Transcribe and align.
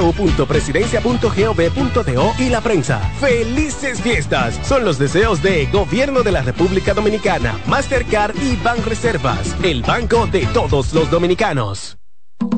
www.presidencia.gov.do 0.00 2.34
y 2.38 2.48
la 2.50 2.60
prensa. 2.60 3.00
¡Felices 3.20 4.00
fiestas! 4.00 4.58
Son 4.66 4.84
los 4.84 4.98
deseos 4.98 5.40
de 5.42 5.66
Gobierno 5.66 6.22
de 6.22 6.32
la 6.32 6.42
República 6.42 6.94
Dominicana, 6.94 7.58
Mastercard 7.66 8.34
y 8.42 8.56
Banreservas, 8.56 9.54
el 9.62 9.82
banco 9.82 10.26
de 10.26 10.46
todos 10.46 10.92
los 10.92 11.08
dominicanos. 11.10 11.98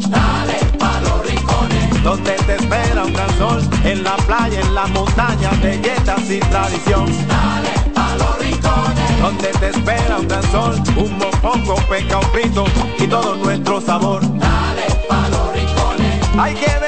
Dale 0.09 0.59
pa 0.79 1.01
los 1.01 1.25
rincones, 1.27 2.03
donde 2.03 2.33
te 2.33 2.57
espera 2.57 3.05
un 3.05 3.13
gran 3.13 3.39
sol, 3.39 3.63
en 3.85 4.03
la 4.03 4.17
playa, 4.17 4.61
en 4.61 4.75
la 4.75 4.87
montaña, 4.89 5.51
belletas 5.63 6.29
y 6.31 6.41
tradición. 6.41 7.07
Dale 7.29 7.71
pa 7.95 8.17
los 8.17 8.39
rincones, 8.41 9.21
donde 9.21 9.49
te 9.49 9.69
espera 9.69 10.19
un 10.19 10.27
gran 10.29 10.43
sol, 10.51 10.75
un 10.97 11.19
mopongo, 11.19 11.77
peca, 11.89 12.19
un 12.19 12.27
frito 12.33 12.65
y 12.99 13.07
todo 13.07 13.37
nuestro 13.37 13.81
sabor. 13.81 14.23
Dale 14.23 14.83
pa 15.09 15.29
los 15.29 15.53
rincones, 15.55 16.21
hay 16.37 16.55
que 16.55 16.67
ver 16.67 16.88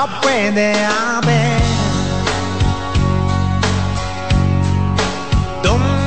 No 0.00 0.20
puede 0.22 0.72
haber. 0.84 1.60
¿Dónde 5.62 5.99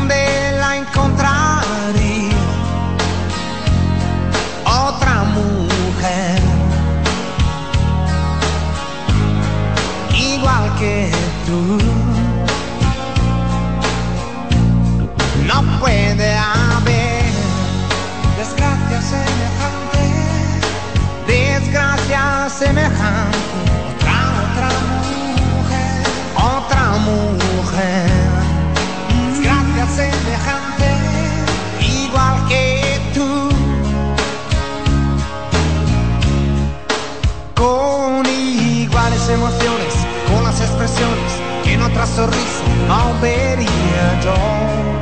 tra 41.94 42.06
sorrisi 42.06 42.64
Almeria 42.88 44.18
Joy. 44.20 44.98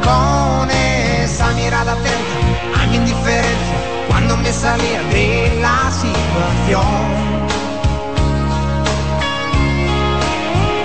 Con 0.00 0.68
essa 0.70 1.46
mirata 1.52 1.92
attenta 1.92 2.80
a 2.80 2.86
mia 2.86 2.98
indifferenza 2.98 3.72
quando 4.08 4.36
mi 4.36 4.50
salia 4.50 5.02
della 5.08 5.90
situazione. 5.90 7.32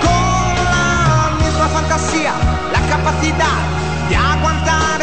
Con 0.00 0.54
la 0.70 1.30
misma 1.38 1.66
fantasia, 1.68 2.32
la 2.70 2.80
capacità 2.88 3.52
di 4.06 4.14
aguantare 4.14 4.99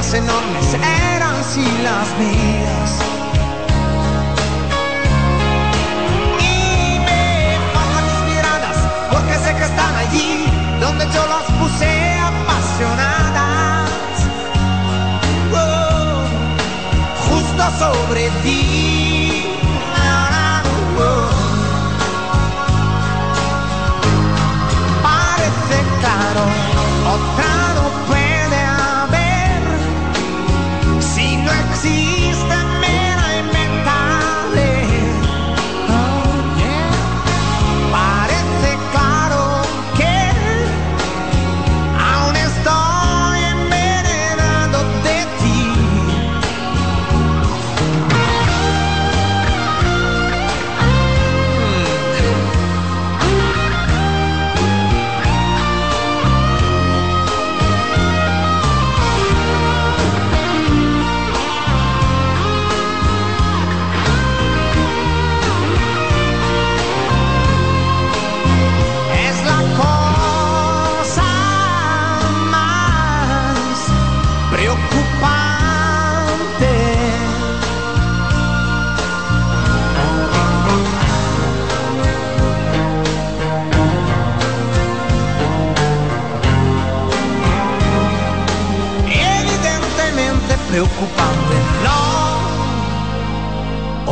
más 0.00 0.14
enormes 0.14 0.74
eran 1.14 1.44
sí 1.44 1.66
las 1.82 2.08
mías. 2.18 2.90
Y 6.40 6.98
me 7.00 7.58
faltan 7.74 8.04
mis 8.06 8.34
miradas, 8.34 8.78
porque 9.10 9.34
sé 9.44 9.54
que 9.58 9.64
están 9.64 9.94
allí, 9.96 10.46
donde 10.80 11.04
yo 11.14 11.22
las 11.26 11.44
puse 11.58 11.90
apasionadas. 12.30 13.90
Oh, 15.52 16.24
justo 17.28 17.62
sobre 17.78 18.30
ti. 18.42 18.79
Evidentemente 90.70 90.70
preocupante, 90.70 91.56
no. 91.84 92.00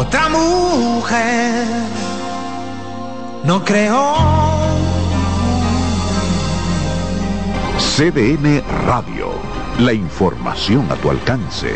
Otra 0.00 0.28
mujer, 0.28 1.66
no 3.44 3.64
creo. 3.64 4.16
CDN 7.78 8.62
Radio. 8.86 9.30
La 9.78 9.92
información 9.92 10.90
a 10.90 10.96
tu 10.96 11.10
alcance. 11.10 11.72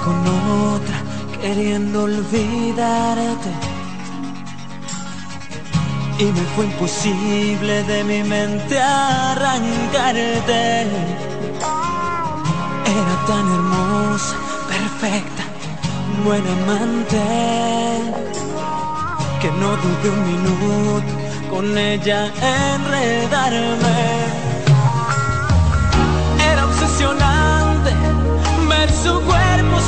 Con 0.00 0.26
otra 0.74 0.98
queriendo 1.40 2.04
olvidarte 2.04 3.50
y 6.18 6.24
me 6.24 6.40
fue 6.54 6.64
imposible 6.64 7.82
de 7.84 8.02
mi 8.04 8.22
mente 8.22 8.80
arrancarte. 8.80 10.86
Era 12.86 13.26
tan 13.26 13.46
hermosa, 13.54 14.34
perfecta, 14.68 15.42
buena 16.24 16.52
amante, 16.62 17.20
que 19.40 19.50
no 19.52 19.76
dudé 19.82 20.08
un 20.10 20.22
minuto 20.32 21.12
con 21.50 21.64
ella 21.76 22.20
enredarme. 22.74 24.21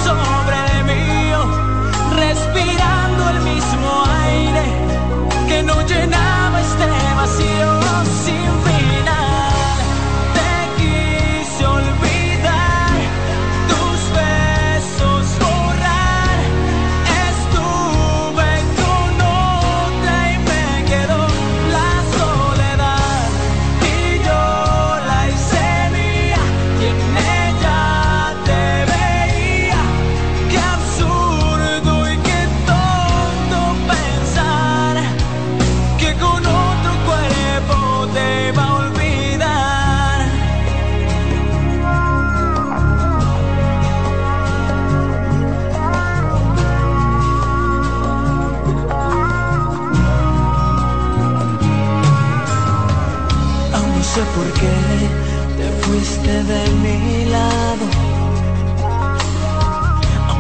Sobre 0.02 0.56
el 0.72 0.84
mío, 0.84 1.38
respirando 2.16 3.30
el 3.30 3.40
mismo 3.40 4.04
aire 4.24 4.64
que 5.48 5.62
no 5.62 5.80
llenaba 5.86 6.60
este 6.60 6.86
vacío 7.16 7.93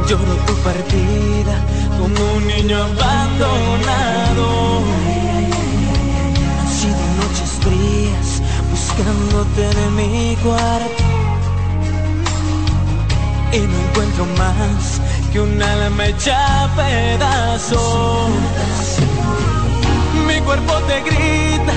lloro 0.06 0.34
tu 0.46 0.54
partida 0.56 1.54
como 1.98 2.34
un 2.36 2.46
niño 2.46 2.76
abandonado. 2.76 4.46
Han 6.60 6.68
sido 6.68 7.02
noches 7.20 7.50
frías 7.60 8.42
buscándote 8.70 9.62
en 9.70 9.94
mi 9.96 10.36
cuarto. 10.36 11.04
Y 13.52 13.58
no 13.58 13.78
encuentro 13.88 14.26
más 14.38 15.00
que 15.32 15.40
un 15.40 15.62
alma 15.62 16.06
hecha 16.06 16.68
pedazos. 16.76 18.30
Mi 20.26 20.40
cuerpo 20.40 20.74
te 20.88 21.00
grita 21.02 21.72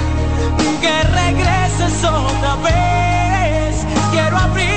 que 0.81 1.03
regreses 1.03 2.03
otra 2.03 2.55
vez. 2.57 3.85
Quiero 4.11 4.37
abrigarme 4.37 4.76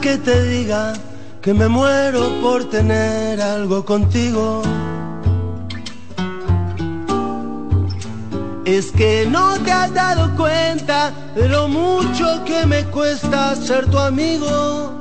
Que 0.00 0.16
te 0.18 0.42
diga 0.44 0.92
que 1.42 1.54
me 1.54 1.68
muero 1.68 2.40
por 2.40 2.68
tener 2.68 3.40
algo 3.40 3.84
contigo. 3.84 4.62
Es 8.64 8.92
que 8.92 9.26
no 9.30 9.58
te 9.58 9.72
has 9.72 9.92
dado 9.94 10.36
cuenta 10.36 11.12
de 11.34 11.48
lo 11.48 11.68
mucho 11.68 12.44
que 12.44 12.66
me 12.66 12.84
cuesta 12.84 13.56
ser 13.56 13.86
tu 13.90 13.98
amigo. 13.98 14.92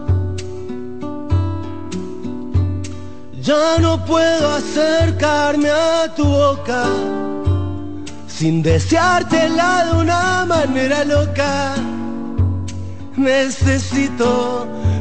Ya 3.41 3.77
no 3.79 4.03
puedo 4.05 4.55
acercarme 4.55 5.69
a 5.69 6.13
tu 6.15 6.25
boca 6.25 6.85
sin 8.27 8.61
deseártela 8.61 9.85
de 9.85 9.97
una 9.97 10.45
manera 10.45 11.03
loca. 11.03 11.75
Necesito 13.15 14.76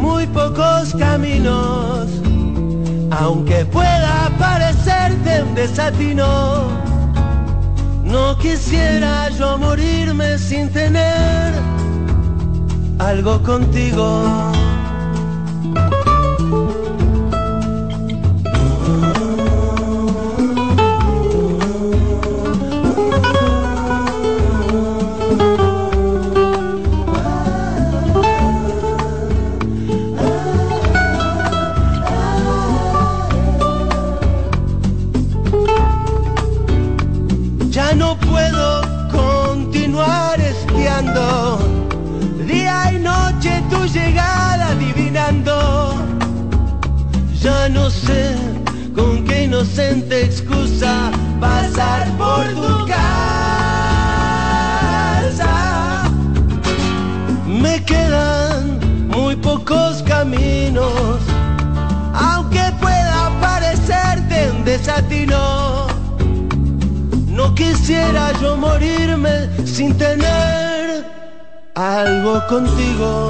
muy 0.00 0.26
pocos 0.28 0.94
caminos, 0.98 2.08
aunque 3.10 3.64
pueda 3.66 4.30
parecerte 4.38 5.42
un 5.42 5.54
desatino. 5.54 6.68
No 8.04 8.36
quisiera 8.38 9.28
yo 9.38 9.58
morirme 9.58 10.38
sin 10.38 10.68
tener 10.70 11.52
algo 12.98 13.42
contigo. 13.42 14.49
Contigo. 73.00 73.29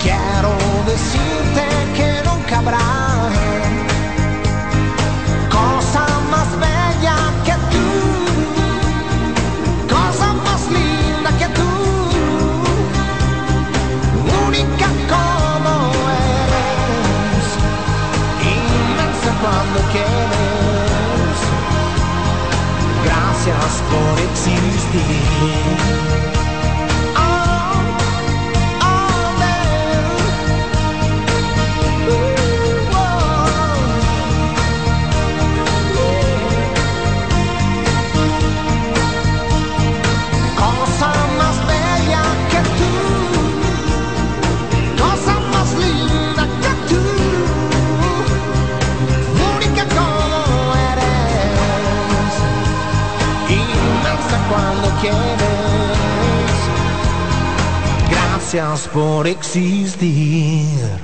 Quiero 0.00 0.56
decirte 0.86 1.64
que 1.96 2.22
nunca 2.24 2.58
habrá 2.58 2.78
cosa 5.50 6.06
más 6.30 6.50
bella 6.60 7.16
que 7.44 7.54
tú, 7.72 7.88
cosa 9.92 10.34
más 10.44 10.62
linda 10.70 11.30
que 11.40 11.48
tú, 11.48 11.70
única 14.46 14.88
como 15.12 15.72
eres, 16.46 17.46
inmensa 18.54 19.30
cuando 19.42 19.78
quieres. 19.90 21.38
Gracias 23.04 23.72
por 23.90 24.14
existir. 24.30 25.18
Cuando 54.48 54.88
quieres. 55.00 55.38
Gracias 58.10 58.88
por 58.88 59.26
existir. 59.26 60.97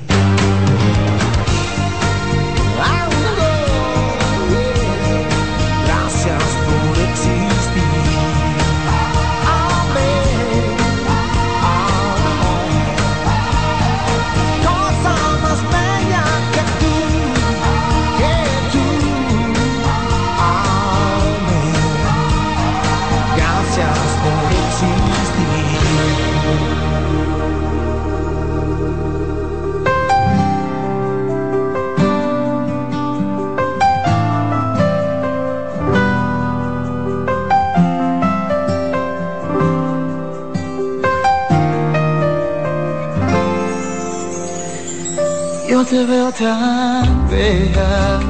Tan 46.39 47.29
bella 47.31 48.21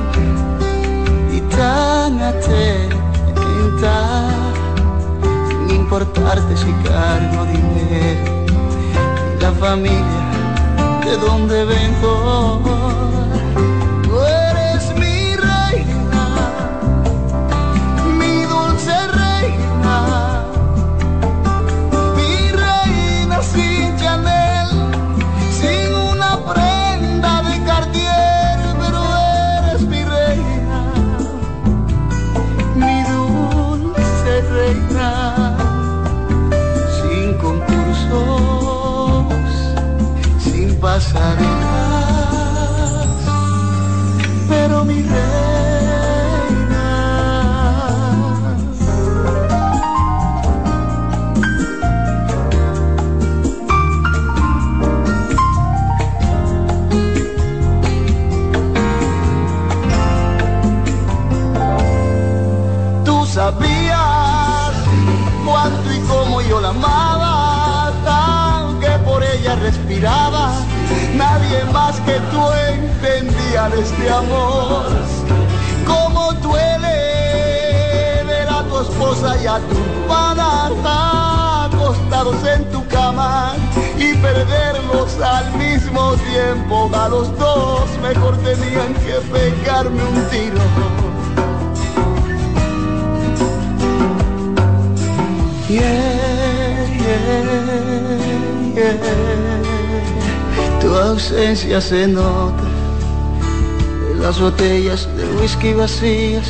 y 1.32 1.40
tan 1.56 2.20
atenta, 2.20 3.96
sin 5.48 5.76
importarte 5.76 6.56
si 6.56 6.72
cargo 6.86 7.44
dinero 7.46 8.44
y 9.36 9.42
la 9.42 9.52
familia 9.52 10.24
de 11.04 11.16
donde 11.16 11.64
vengo. 11.64 12.83
Que 72.06 72.20
tú 72.30 72.42
entendía 72.68 73.68
de 73.70 73.80
este 73.80 74.10
amor. 74.10 74.86
Cómo 75.86 76.32
duele 76.34 78.24
ver 78.26 78.48
a 78.48 78.62
tu 78.64 78.80
esposa 78.80 79.36
y 79.42 79.46
a 79.46 79.58
tu 79.58 80.08
pana 80.08 80.66
acostados 81.66 82.44
en 82.46 82.64
tu 82.70 82.86
cama 82.88 83.54
y 83.98 84.14
perderlos 84.14 85.20
al 85.20 85.52
mismo 85.54 86.14
tiempo. 86.32 86.90
A 86.94 87.08
los 87.08 87.36
dos 87.38 87.88
mejor 88.02 88.36
tenían 88.38 88.94
que 89.04 89.14
pegarme 89.32 90.02
un 90.02 90.28
tiro. 90.30 90.62
Yeah, 95.66 95.80
yeah, 98.74 98.94
yeah. 99.02 99.63
Tu 100.94 101.00
ausencia 101.00 101.80
se 101.80 102.06
nota 102.06 102.62
en 104.12 104.22
las 104.22 104.38
botellas 104.38 105.08
de 105.16 105.26
whisky 105.40 105.72
vacías, 105.72 106.46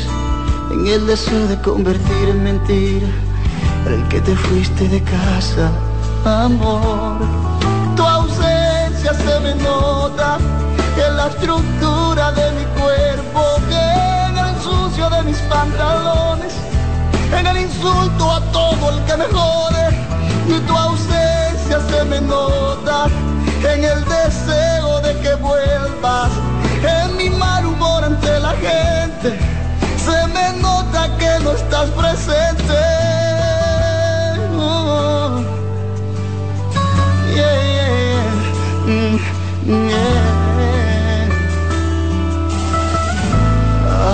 en 0.71 0.85
el 0.85 1.07
deseo 1.07 1.47
de 1.47 1.59
convertir 1.61 2.29
en 2.29 2.43
mentira 2.43 3.07
el 3.87 4.07
que 4.07 4.21
te 4.21 4.35
fuiste 4.35 4.87
de 4.87 5.01
casa, 5.01 5.71
amor. 6.25 7.17
Tu 7.95 8.03
ausencia 8.03 9.15
se 9.15 9.39
me 9.39 9.55
nota 9.55 10.37
en 10.95 11.17
la 11.17 11.25
estructura 11.25 12.31
de 12.33 12.51
mi 12.51 12.65
cuerpo, 12.79 13.41
en 13.71 14.37
el 14.37 14.61
sucio 14.61 15.09
de 15.09 15.23
mis 15.23 15.37
pantalones 15.49 16.53
en 17.33 17.47
el 17.47 17.57
insulto 17.61 18.31
a 18.31 18.41
todo 18.51 18.91
el 18.91 19.03
que 19.05 19.17
me 19.17 19.25
jode 19.25 19.85
y 20.47 20.59
tu 20.67 20.77
ausencia 20.77 21.79
se 21.89 22.05
me 22.05 22.21
nota 22.21 23.07
en 23.63 23.83
el 23.83 24.05
deseo 24.05 25.01
de 25.01 25.19
que 25.19 25.35
vuelvas 25.35 26.31
en 26.83 27.17
mi 27.17 27.29
mal 27.29 27.65
humor 27.65 28.03
ante 28.03 28.39
la 28.39 28.53
gente 28.53 29.37
se 30.05 30.27
me 30.27 30.61
nota 30.61 31.09
que 31.17 31.39
no 31.43 31.51
estás 31.51 31.89
presente 31.91 32.73
Oh. 34.57 35.43
Mm. 38.87 39.17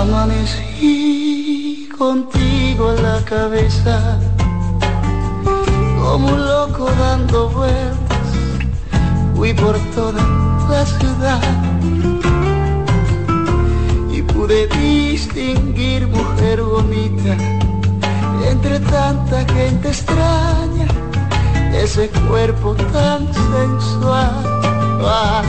Amanecí 0.00 1.88
contigo 1.98 2.92
en 2.92 3.02
la 3.02 3.20
cabeza, 3.24 4.18
como 6.00 6.28
un 6.28 6.46
loco 6.46 6.90
dando 6.98 7.50
vueltas, 7.50 8.01
fui 9.42 9.54
por 9.54 9.76
toda 9.96 10.22
la 10.70 10.86
ciudad 10.86 11.42
y 14.08 14.22
pude 14.22 14.68
distinguir 14.68 16.06
mujer 16.06 16.62
bonita 16.62 17.34
entre 18.48 18.78
tanta 18.78 19.44
gente 19.52 19.88
extraña, 19.88 20.86
ese 21.74 22.08
cuerpo 22.28 22.76
tan 22.92 23.26
sensual. 23.34 24.44
Ah. 25.04 25.42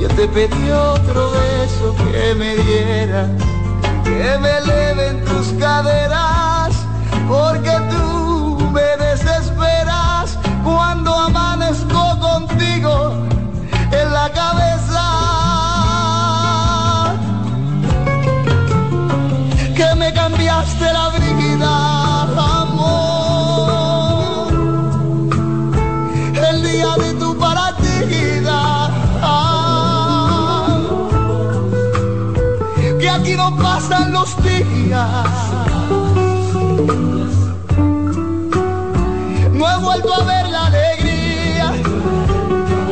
Yo 0.00 0.08
te 0.08 0.26
pedí 0.26 0.70
otro 0.72 1.30
beso 1.30 1.94
que 2.10 2.34
me 2.34 2.56
dieras 2.56 3.30
que 4.02 4.38
me 4.40 4.58
eleven 4.58 5.24
tus 5.24 5.46
caderas, 5.60 6.74
porque 7.28 7.70
tú 7.90 8.21
No 39.52 39.70
he 39.70 39.76
vuelto 39.80 40.12
a 40.14 40.24
ver 40.24 40.48
la 40.48 40.66
alegría 40.66 41.72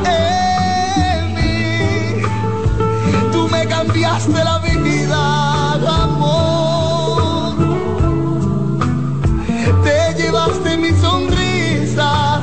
en 0.05 1.35
mí. 1.35 2.23
Tú 3.33 3.49
me 3.49 3.67
cambiaste 3.67 4.45
la 4.45 4.59
vida, 4.59 5.75
amor. 6.05 7.55
Te 9.85 10.15
llevaste 10.23 10.77
mi 10.77 10.93
sonrisa. 10.93 12.41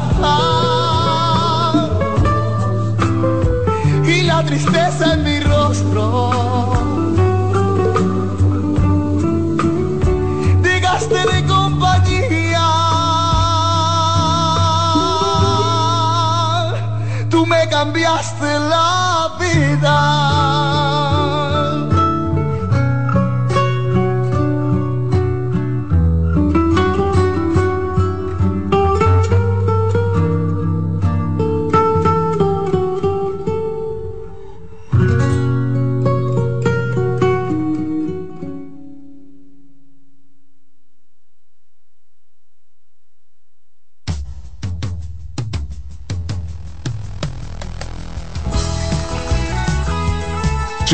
Y 4.06 4.22
la 4.24 4.44
tristeza 4.44 5.14
en 5.14 5.24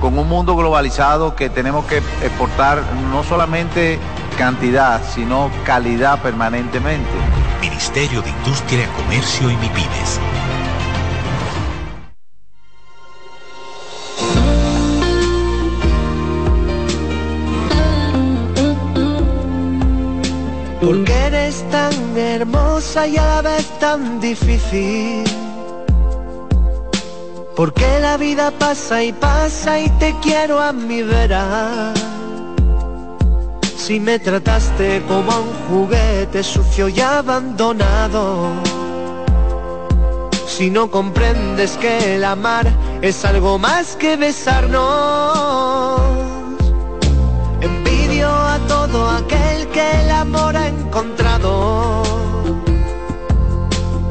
con 0.00 0.18
un 0.18 0.28
mundo 0.28 0.56
globalizado 0.56 1.36
que 1.36 1.50
tenemos 1.50 1.84
que 1.84 1.98
exportar 1.98 2.82
no 3.12 3.22
solamente 3.22 3.98
cantidad, 4.38 5.02
sino 5.14 5.50
calidad 5.64 6.20
permanentemente. 6.22 7.10
Ministerio 7.60 8.22
de 8.22 8.30
Industria, 8.30 8.88
Comercio 8.96 9.50
y 9.50 9.56
MIPIMES. 9.56 10.20
Porque 20.80 21.12
eres 21.12 21.62
tan 21.70 22.16
hermosa 22.16 23.06
y 23.06 23.18
a 23.18 23.26
la 23.26 23.42
vez 23.42 23.78
tan 23.78 24.20
difícil. 24.20 25.49
Porque 27.60 28.00
la 28.00 28.16
vida 28.16 28.50
pasa 28.52 29.02
y 29.04 29.12
pasa 29.12 29.78
y 29.78 29.90
te 29.98 30.14
quiero 30.22 30.58
a 30.62 30.72
mi 30.72 31.02
vera. 31.02 31.92
Si 33.76 34.00
me 34.00 34.18
trataste 34.18 35.02
como 35.06 35.30
a 35.30 35.40
un 35.40 35.52
juguete 35.68 36.42
sucio 36.42 36.88
y 36.88 36.98
abandonado. 37.00 38.48
Si 40.46 40.70
no 40.70 40.90
comprendes 40.90 41.76
que 41.76 42.14
el 42.14 42.24
amar 42.24 42.66
es 43.02 43.26
algo 43.26 43.58
más 43.58 43.94
que 43.94 44.16
besarnos. 44.16 45.89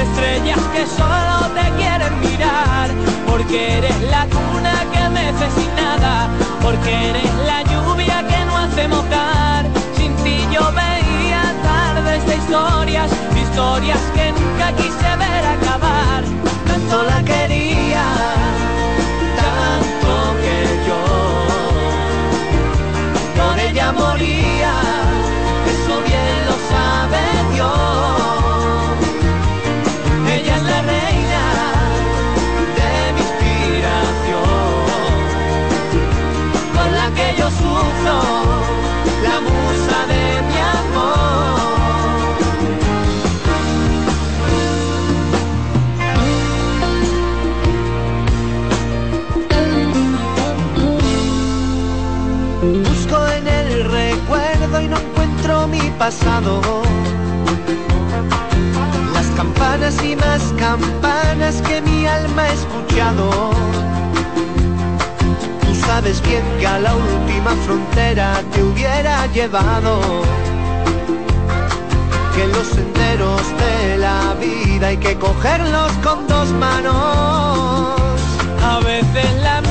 estrellas 0.00 0.60
que 0.72 0.86
solo 0.86 1.48
te 1.54 1.66
quieren 1.78 2.20
mirar. 2.20 2.90
Porque 3.26 3.78
eres 3.78 4.00
la 4.10 4.26
cuna 4.26 4.74
que 4.92 5.08
mece 5.08 5.46
sin 5.56 5.74
nada, 5.76 6.28
porque 6.62 7.10
eres 7.10 7.32
la 7.46 7.62
lluvia 7.62 8.24
que 8.28 8.44
no 8.44 8.56
hace 8.56 8.88
mojar. 8.88 9.66
Sin 9.96 10.14
ti 10.16 10.36
yo 10.52 10.62
veía 10.72 11.42
tardes 11.62 12.26
de 12.26 12.36
historias, 12.36 13.10
historias 13.42 14.00
que 14.14 14.32
nunca 14.32 14.72
quise 14.76 15.16
ver 15.22 15.44
acabar. 15.56 16.22
Tanto 16.66 17.02
la 17.04 17.22
quería, 17.22 18.04
tanto 19.40 20.12
que 20.42 20.58
yo 20.86 21.00
por 23.36 23.58
ella 23.58 23.92
moría. 23.92 24.49
Busco 52.62 53.26
en 53.26 53.48
el 53.48 53.90
recuerdo 53.90 54.80
y 54.82 54.88
no 54.88 54.98
encuentro 54.98 55.66
mi 55.66 55.80
pasado. 55.98 56.60
Las 59.14 59.26
campanas 59.28 60.04
y 60.04 60.14
más 60.14 60.42
campanas 60.58 61.62
que 61.62 61.80
mi 61.80 62.06
alma 62.06 62.42
ha 62.42 62.52
escuchado. 62.52 63.50
Tú 65.62 65.74
sabes 65.86 66.20
bien 66.20 66.42
que 66.58 66.66
a 66.66 66.78
la 66.80 66.94
última 66.94 67.52
frontera 67.64 68.42
te 68.52 68.62
hubiera 68.62 69.26
llevado. 69.28 69.98
Que 72.36 72.46
los 72.46 72.66
senderos 72.66 73.42
de 73.58 73.96
la 73.96 74.34
vida 74.34 74.88
hay 74.88 74.98
que 74.98 75.16
cogerlos 75.16 75.92
con 76.02 76.26
dos 76.28 76.50
manos. 76.50 77.96
A 78.62 78.80
veces 78.84 79.42
la 79.42 79.62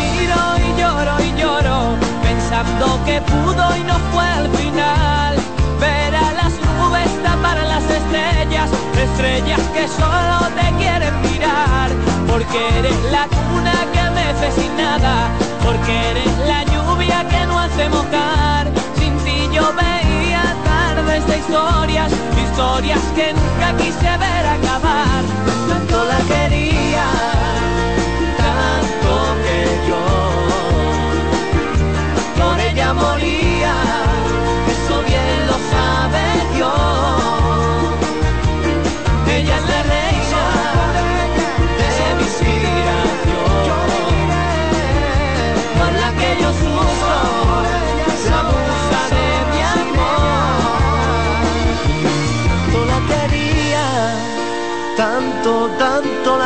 que 3.05 3.21
pudo 3.21 3.77
y 3.77 3.83
no 3.83 3.97
fue 4.11 4.23
al 4.23 4.49
final. 4.49 5.35
Ver 5.79 6.13
a 6.13 6.31
las 6.33 6.53
nubes 6.67 7.23
tapar 7.23 7.57
a 7.57 7.65
las 7.65 7.83
estrellas, 7.83 8.69
estrellas 9.01 9.61
que 9.73 9.87
solo 9.87 10.39
te 10.57 10.67
quieren 10.77 11.21
mirar. 11.21 11.89
Porque 12.27 12.59
eres 12.79 12.97
la 13.11 13.27
cuna 13.27 13.73
que 13.93 14.03
mece 14.11 14.61
sin 14.61 14.75
nada, 14.75 15.29
porque 15.63 16.11
eres 16.11 16.37
la 16.47 16.63
lluvia 16.65 17.25
que 17.29 17.45
no 17.45 17.59
hace 17.59 17.87
mojar. 17.89 18.67
Sin 18.97 19.17
ti 19.19 19.49
yo 19.53 19.73
veía 19.73 20.43
tardes 20.65 21.25
de 21.27 21.37
historias, 21.37 22.11
historias 22.43 22.99
que 23.15 23.33
nunca 23.33 23.77
quise 23.77 24.17
ver 24.17 24.45
acabar. 24.57 25.23
Tanto 25.69 26.03
la 26.03 26.19
quería, 26.27 27.05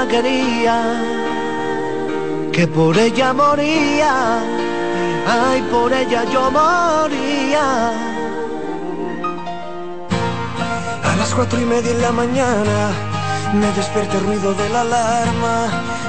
quería, 0.07 0.77
que 2.51 2.67
por 2.67 2.97
ella 2.97 3.33
moría, 3.33 4.39
ay, 5.27 5.61
por 5.71 5.91
ella 5.93 6.23
yo 6.31 6.51
moría. 6.51 7.91
A 11.03 11.15
las 11.17 11.33
cuatro 11.33 11.59
y 11.59 11.65
media 11.65 11.91
en 11.91 12.01
la 12.01 12.11
mañana 12.11 12.91
me 13.53 13.71
despierta 13.73 14.17
el 14.17 14.25
ruido 14.25 14.53
de 14.53 14.69
la 14.69 14.81
alarma 14.81 15.67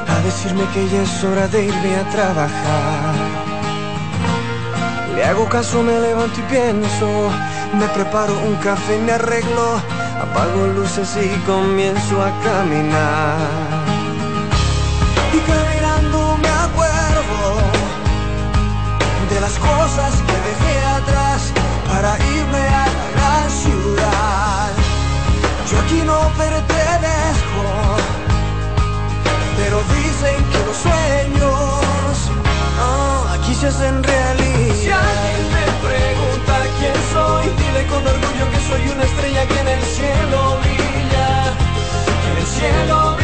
a 0.09 0.21
decirme 0.25 0.65
que 0.73 0.89
ya 0.89 1.03
es 1.03 1.25
hora 1.25 1.47
de 1.49 1.65
irme 1.65 1.97
a 1.97 2.09
trabajar. 2.11 3.15
Le 5.15 5.25
hago 5.25 5.49
caso, 5.49 5.83
me 5.83 5.99
levanto 6.01 6.41
y 6.41 6.43
pienso, 6.45 7.31
me 7.79 7.87
preparo 7.89 8.35
un 8.47 8.57
café, 8.57 8.97
y 8.97 9.01
me 9.03 9.13
arreglo, 9.13 9.81
apago 10.21 10.67
luces 10.77 11.17
y 11.17 11.39
comienzo 11.47 12.23
a 12.23 12.31
caminar 12.43 13.64
y 15.35 15.41
caminando 15.41 16.39
me 16.39 16.49
acuerdo 16.49 17.41
de 19.31 19.41
las 19.41 19.55
cosas 19.59 20.13
que 20.27 20.37
dejé 20.49 20.77
atrás 20.99 21.53
para 21.89 22.17
irme 22.37 22.65
a 22.83 22.87
la 22.99 23.07
gran 23.15 23.51
ciudad. 23.51 24.71
Yo 25.71 25.79
aquí 25.81 26.03
no 26.05 26.19
pertenezco, 26.43 27.67
pero 29.59 29.77
dicen 29.99 30.39
que 30.53 30.61
los 30.69 30.77
sueños 30.77 32.15
ah, 32.81 33.35
aquí 33.37 33.55
se 33.55 33.67
hacen 33.69 34.03
realidad. 34.05 34.75
Si 34.83 34.91
alguien 34.91 35.45
me 35.57 35.67
pregunta 35.89 36.55
quién 36.79 36.99
soy, 37.13 37.47
dile 37.61 37.87
con 37.89 38.03
orgullo 38.07 38.45
que 38.53 38.61
soy 38.69 38.83
una 38.95 39.05
estrella 39.05 39.47
que 39.49 39.59
en 39.65 39.69
el 39.69 39.83
cielo 39.83 40.59
brilla, 40.63 41.29
que 42.21 42.31
en 42.31 42.39
el 42.39 42.47
cielo 42.47 43.15
brilla. 43.17 43.24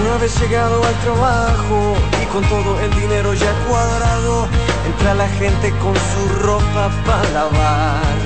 Una 0.00 0.16
vez 0.18 0.40
llegado 0.40 0.82
al 0.82 0.94
trabajo 1.00 1.96
y 2.22 2.26
con 2.26 2.42
todo 2.48 2.80
el 2.80 2.90
dinero 2.94 3.34
ya 3.34 3.52
cuadrado, 3.68 4.48
entra 4.86 5.14
la 5.14 5.28
gente 5.28 5.70
con 5.78 5.94
su 5.94 6.40
ropa 6.40 6.90
para 7.04 7.28
lavar. 7.30 8.16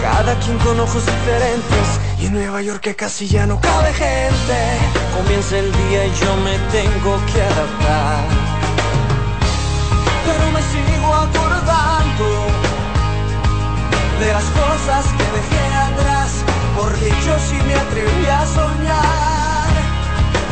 Cada 0.00 0.34
quien 0.38 0.56
con 0.58 0.80
ojos 0.80 1.04
diferentes 1.04 2.00
y 2.20 2.26
en 2.26 2.32
Nueva 2.32 2.62
York 2.62 2.94
casi 2.96 3.28
ya 3.28 3.46
no 3.46 3.60
cabe 3.60 3.92
gente 3.92 5.05
Comienza 5.16 5.58
el 5.58 5.72
día 5.72 6.06
y 6.06 6.12
yo 6.12 6.36
me 6.44 6.58
tengo 6.76 7.18
que 7.32 7.40
adaptar. 7.40 8.24
Pero 10.26 10.44
me 10.52 10.60
sigo 10.72 11.14
acordando 11.14 12.28
de 14.20 14.32
las 14.32 14.44
cosas 14.44 15.06
que 15.16 15.24
dejé 15.38 15.74
atrás, 15.88 16.30
porque 16.76 17.08
yo 17.24 17.34
sí 17.48 17.56
me 17.66 17.74
atreví 17.74 18.26
a 18.26 18.46
soñar. 18.46 19.70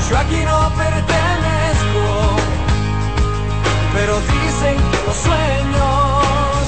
Yo 0.08 0.18
aquí 0.18 0.40
no 0.46 0.58
pertenezco, 0.82 2.06
pero 3.94 4.18
dicen 4.20 4.76
que 4.90 4.98
los 5.06 5.16
sueños 5.26 6.64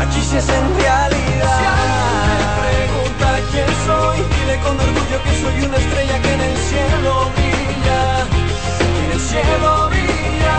aquí 0.00 0.20
se 0.28 0.38
hacen 0.38 0.64
realidad 0.80 1.97
quién 3.58 3.74
soy, 3.86 4.18
dile 4.34 4.56
con 4.60 4.78
orgullo 4.78 5.18
que 5.24 5.32
soy 5.42 5.66
una 5.66 5.76
estrella 5.78 6.22
que 6.22 6.32
en 6.32 6.40
el 6.40 6.56
cielo 6.70 7.12
brilla, 7.34 8.00
que 8.94 9.04
en 9.04 9.10
el 9.12 9.20
cielo 9.20 9.88
brilla. 9.90 10.58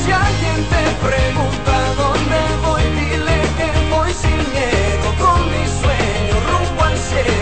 Si 0.00 0.10
alguien 0.12 0.58
te 0.74 0.84
pregunta 1.08 1.74
dónde 2.02 2.40
voy, 2.66 2.84
dile 3.00 3.36
que 3.58 3.68
voy 3.94 4.12
sin 4.12 4.40
miedo 4.54 5.08
con 5.22 5.38
mi 5.52 5.64
sueño 5.80 6.34
rumbo 6.48 6.82
al 6.84 6.98
cielo. 6.98 7.39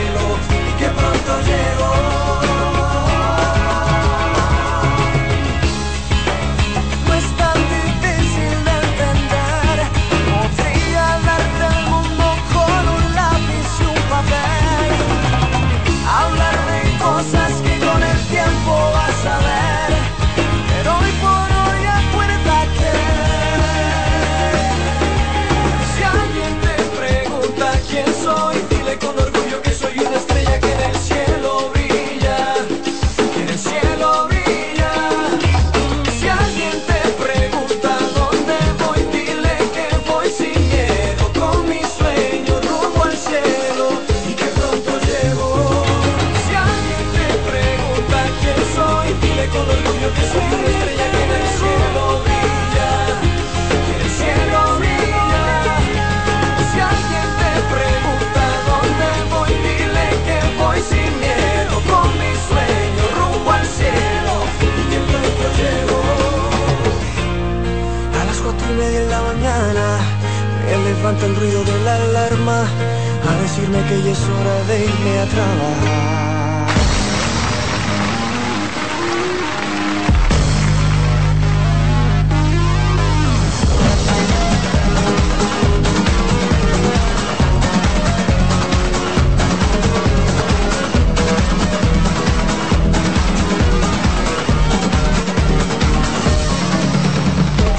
el 71.28 71.36
ruido 71.36 71.64
de 71.64 71.78
la 71.84 71.94
alarma 71.94 72.62
a 73.28 73.42
decirme 73.42 73.78
que 73.88 74.02
ya 74.02 74.12
es 74.12 74.22
hora 74.28 74.64
de 74.68 74.84
irme 74.84 75.18
a 75.18 75.26
trabajar. 75.26 76.28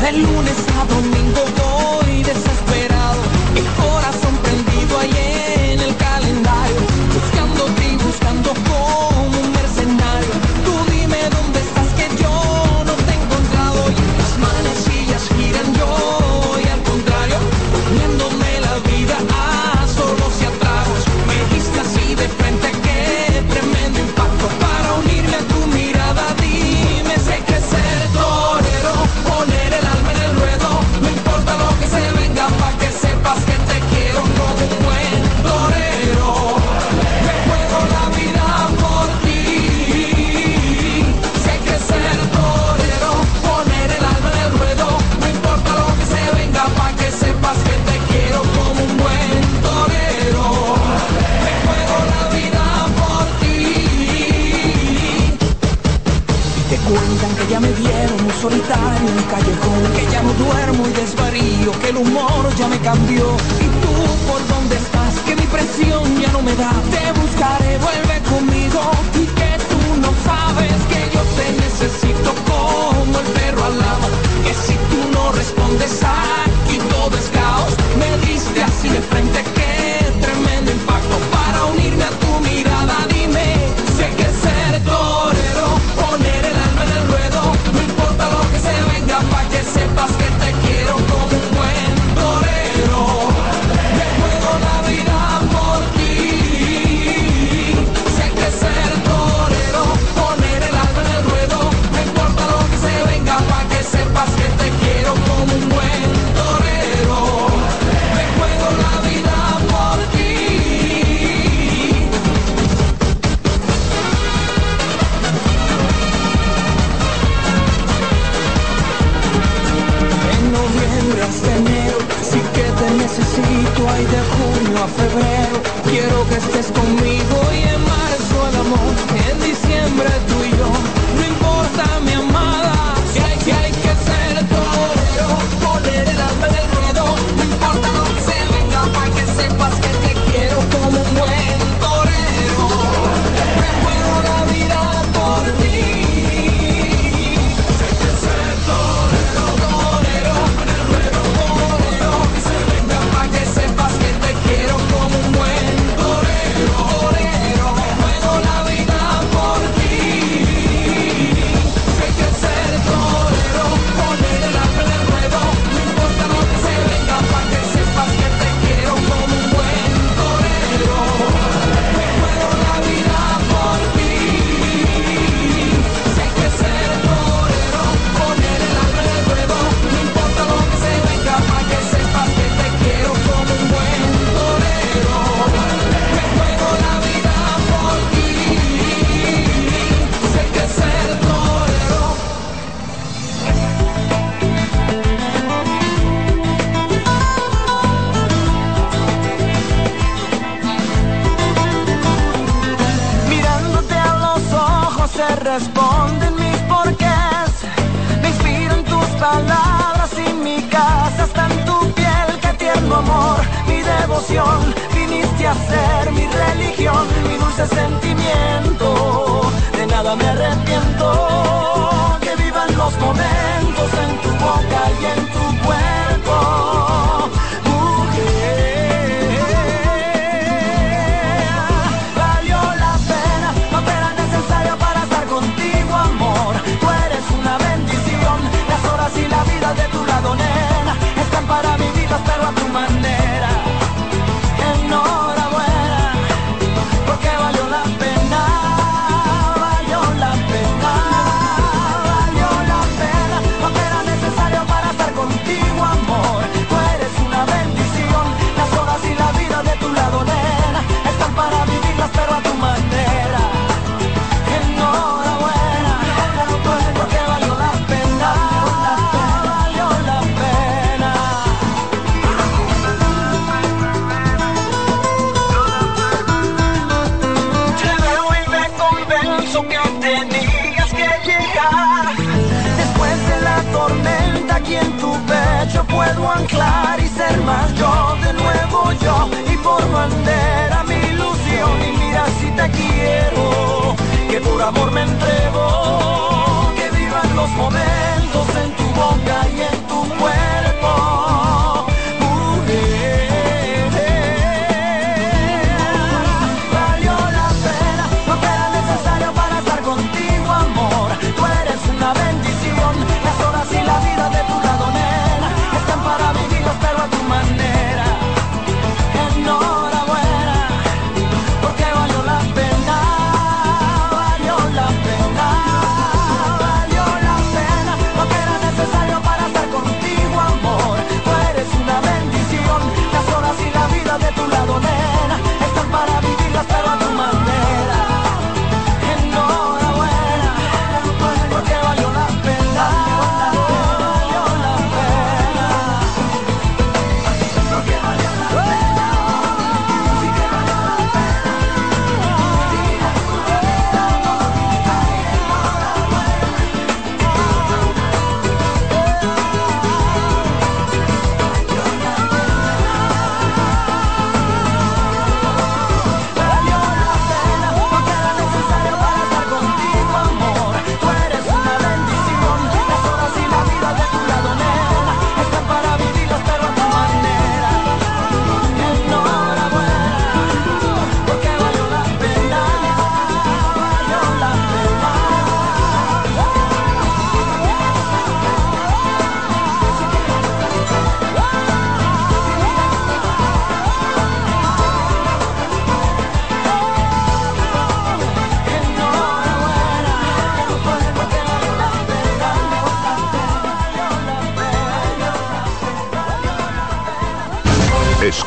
De 0.02 0.12
lunes 0.14 0.58
a 0.80 0.86
domingo 0.86 1.59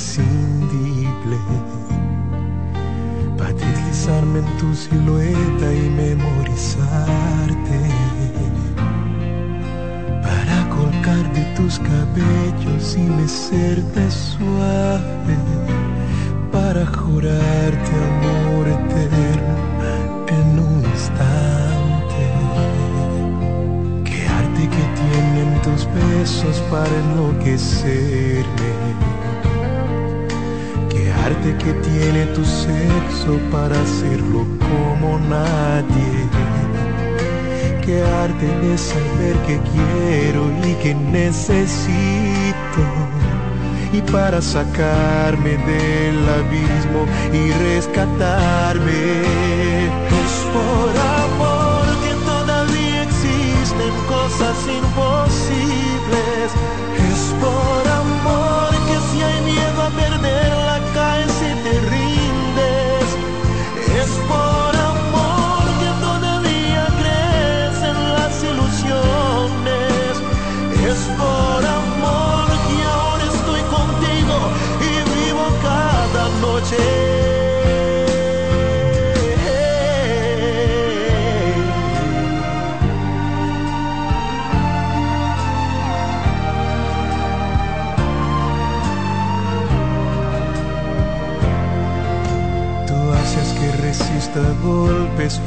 Imprescindible 0.00 1.36
para 3.36 3.52
deslizarme 3.52 4.38
en 4.40 4.58
tu 4.58 4.74
silueta 4.74 5.72
y 5.72 5.90
memorizarte. 5.90 7.80
Para 10.22 10.68
colgar 10.70 11.32
de 11.34 11.44
tus 11.56 11.78
cabellos 11.78 12.96
y 12.96 13.02
mecerte 13.02 14.10
suave. 14.10 15.36
Para 16.50 16.86
jurarte 16.86 17.92
amor 18.10 18.68
eterno 18.68 19.56
en 20.28 20.58
un 20.58 20.84
instante. 20.84 22.22
Qué 24.04 24.26
arte 24.26 24.62
que 24.74 24.84
tienen 25.00 25.62
tus 25.62 25.86
besos 25.94 26.60
para 26.70 26.94
enloquecerme. 27.04 28.69
Que 31.40 31.72
tiene 31.72 32.26
tu 32.34 32.44
sexo 32.44 33.38
para 33.50 33.74
hacerlo 33.80 34.46
como 34.60 35.18
nadie. 35.18 36.28
Qué 37.82 38.02
arte 38.02 38.46
de 38.46 38.78
saber 38.78 39.36
que 39.46 39.58
quiero 39.72 40.50
y 40.64 40.74
que 40.82 40.94
necesito. 40.94 42.82
Y 43.92 44.00
para 44.12 44.40
sacarme 44.42 45.56
del 45.56 46.28
abismo 46.28 47.06
y 47.32 47.50
rescatarme. 47.52 49.22
Es 50.22 50.34
por 50.54 50.92
amor 51.24 51.84
que 52.04 52.14
todavía 52.24 53.02
existen 53.02 53.92
cosas 54.08 54.56
imposibles. 54.68 56.48
Es 57.10 57.34
por 57.40 57.88
amor 57.88 58.59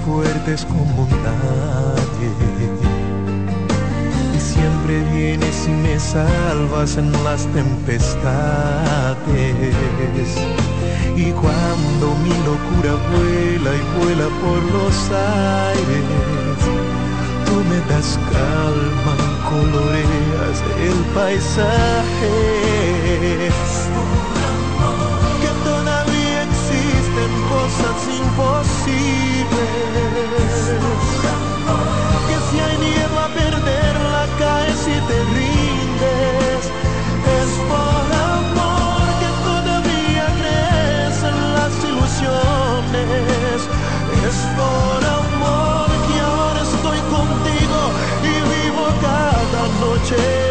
fuertes 0.05 0.65
como 0.65 1.07
nadie. 1.23 2.31
Y 4.35 4.39
siempre 4.39 5.03
vienes 5.11 5.67
y 5.67 5.71
me 5.71 5.99
salvas 5.99 6.97
en 6.97 7.11
las 7.23 7.45
tempestades. 7.47 9.25
Y 11.15 11.31
cuando 11.31 12.15
mi 12.23 12.33
locura 12.49 12.93
vuela 13.11 13.71
y 13.75 13.83
vuela 13.99 14.27
por 14.41 14.61
los 14.77 14.95
aires, 15.11 16.61
tú 17.45 17.55
me 17.69 17.79
das 17.91 18.09
calma, 18.31 19.15
coloreas 19.49 20.57
el 20.87 20.97
paisaje. 21.13 22.37
Cosas 27.73 28.07
imposibles. 28.07 29.53
Que 32.27 32.37
si 32.49 32.59
hay 32.59 32.77
miedo 32.77 33.19
a 33.19 33.27
perderla 33.29 34.27
caes 34.39 34.81
y 34.87 34.99
te 35.07 35.23
rindes. 35.35 36.61
Es 37.39 37.51
por 37.69 38.05
amor 38.33 39.03
que 39.21 39.29
todavía 39.49 40.25
crees 40.39 41.17
en 41.23 41.37
las 41.53 41.73
ilusiones. 41.89 43.59
Es 44.27 44.37
por 44.57 44.99
amor 45.21 45.87
que 46.07 46.19
ahora 46.19 46.61
estoy 46.61 46.99
contigo 47.15 47.79
y 48.23 48.33
vivo 48.51 48.85
cada 49.01 49.61
noche. 49.79 50.42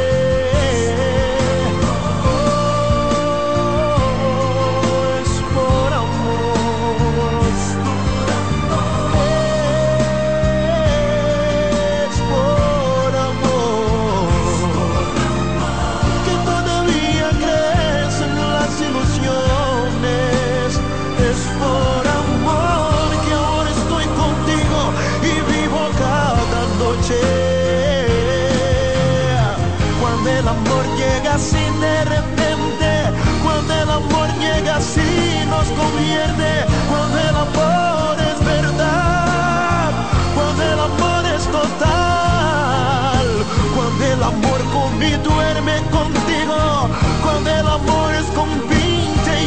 Así 34.69 35.45
nos 35.49 35.67
convierte, 35.79 36.65
cuando 36.89 37.19
el 37.19 37.37
amor 37.37 38.17
es 38.21 38.45
verdad, 38.45 39.91
cuando 40.35 40.63
el 40.63 40.81
amor 40.81 41.25
es 41.37 41.45
total, 41.47 43.27
cuando 43.75 44.05
el 44.05 44.23
amor 44.23 44.61
con 44.73 45.03
y 45.03 45.13
duerme 45.29 45.77
contigo, 45.91 46.89
cuando 47.23 47.51
el 47.51 47.67
amor 47.67 48.15
es 48.15 48.27
con 48.37 48.49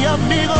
y 0.01 0.05
amigo, 0.05 0.55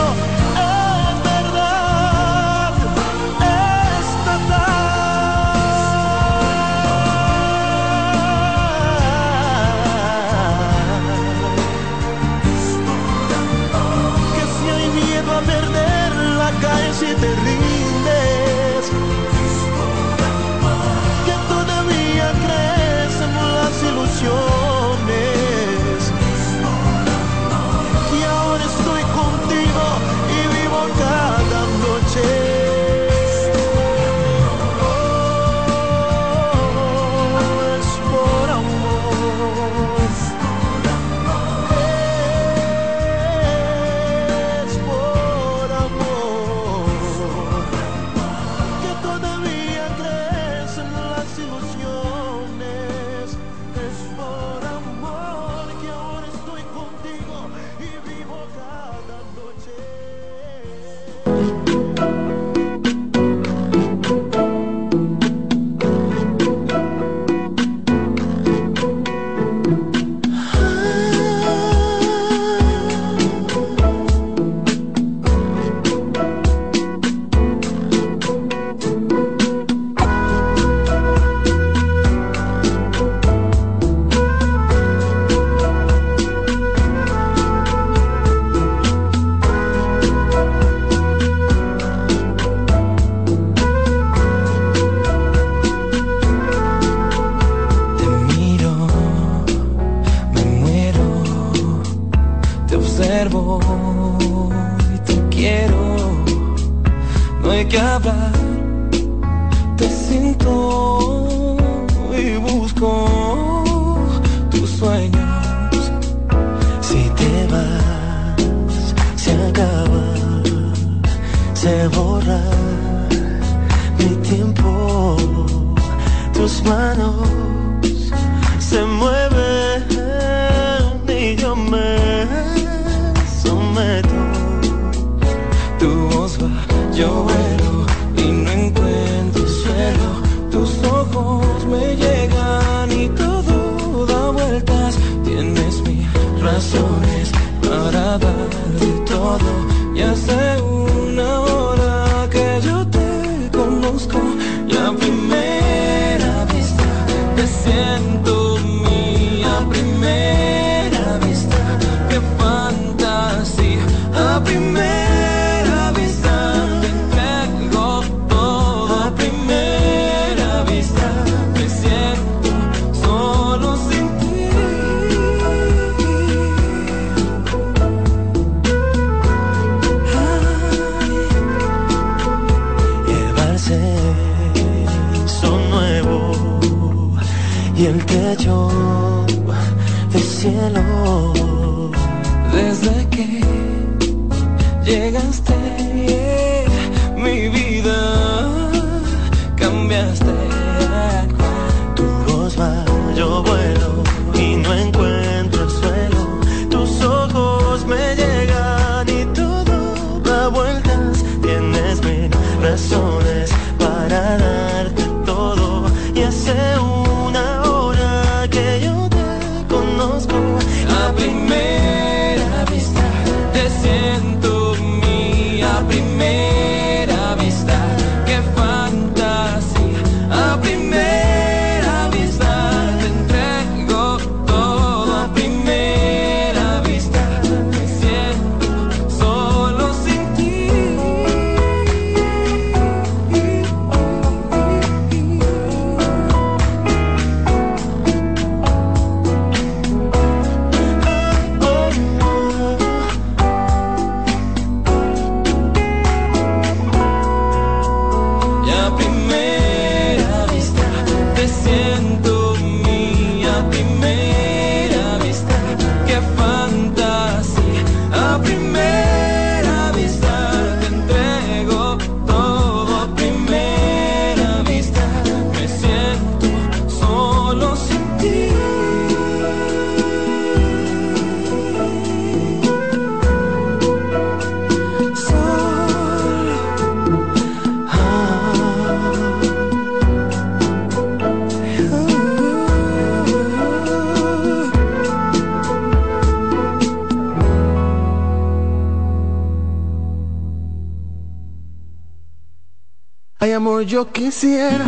quisiera 304.35 304.83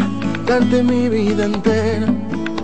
darte 0.45 0.83
mi 0.83 1.07
vida 1.07 1.45
entera, 1.45 2.07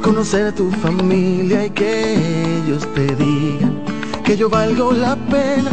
conocer 0.02 0.48
a 0.48 0.52
tu 0.52 0.70
familia 0.70 1.68
y 1.68 1.70
que 1.70 2.16
ellos 2.58 2.86
te 2.94 3.06
digan 3.16 3.82
que 4.26 4.36
yo 4.36 4.50
valgo 4.50 4.92
la 4.92 5.16
pena 5.16 5.72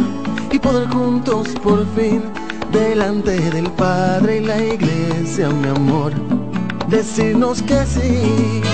y 0.49 0.57
poder 0.57 0.87
juntos 0.87 1.49
por 1.61 1.85
fin 1.95 2.21
delante 2.71 3.37
del 3.51 3.69
Padre 3.71 4.37
y 4.37 4.45
la 4.45 4.63
iglesia, 4.63 5.49
mi 5.49 5.67
amor, 5.67 6.13
decirnos 6.87 7.61
que 7.61 7.85
sí. 7.85 8.70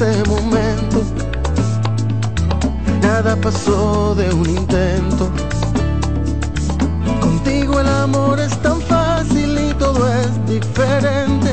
Este 0.00 0.30
momento 0.30 1.02
nada 3.02 3.34
pasó 3.34 4.14
de 4.14 4.32
un 4.32 4.48
intento. 4.48 5.28
Contigo 7.20 7.80
el 7.80 7.88
amor 7.88 8.38
es 8.38 8.56
tan 8.62 8.80
fácil 8.82 9.58
y 9.58 9.74
todo 9.74 10.06
es 10.06 10.46
diferente. 10.46 11.52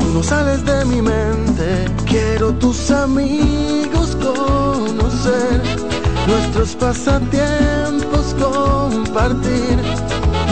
Tú 0.00 0.06
no 0.12 0.22
sales 0.24 0.64
de 0.64 0.84
mi 0.86 1.00
mente. 1.02 1.84
Quiero 2.04 2.52
tus 2.54 2.90
amigos 2.90 4.16
conocer, 4.16 5.62
nuestros 6.26 6.74
pasatiempos 6.74 8.34
compartir 8.40 9.78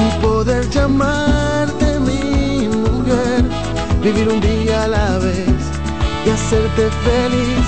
y 0.05 0.23
poder 0.23 0.71
llamarte 0.71 1.99
mi 1.99 2.69
mujer, 2.69 3.43
vivir 4.01 4.29
un 4.29 4.41
día 4.41 4.85
a 4.85 4.89
la 4.89 5.19
vez 5.19 5.62
y 6.25 6.31
hacerte 6.31 6.91
feliz. 7.05 7.67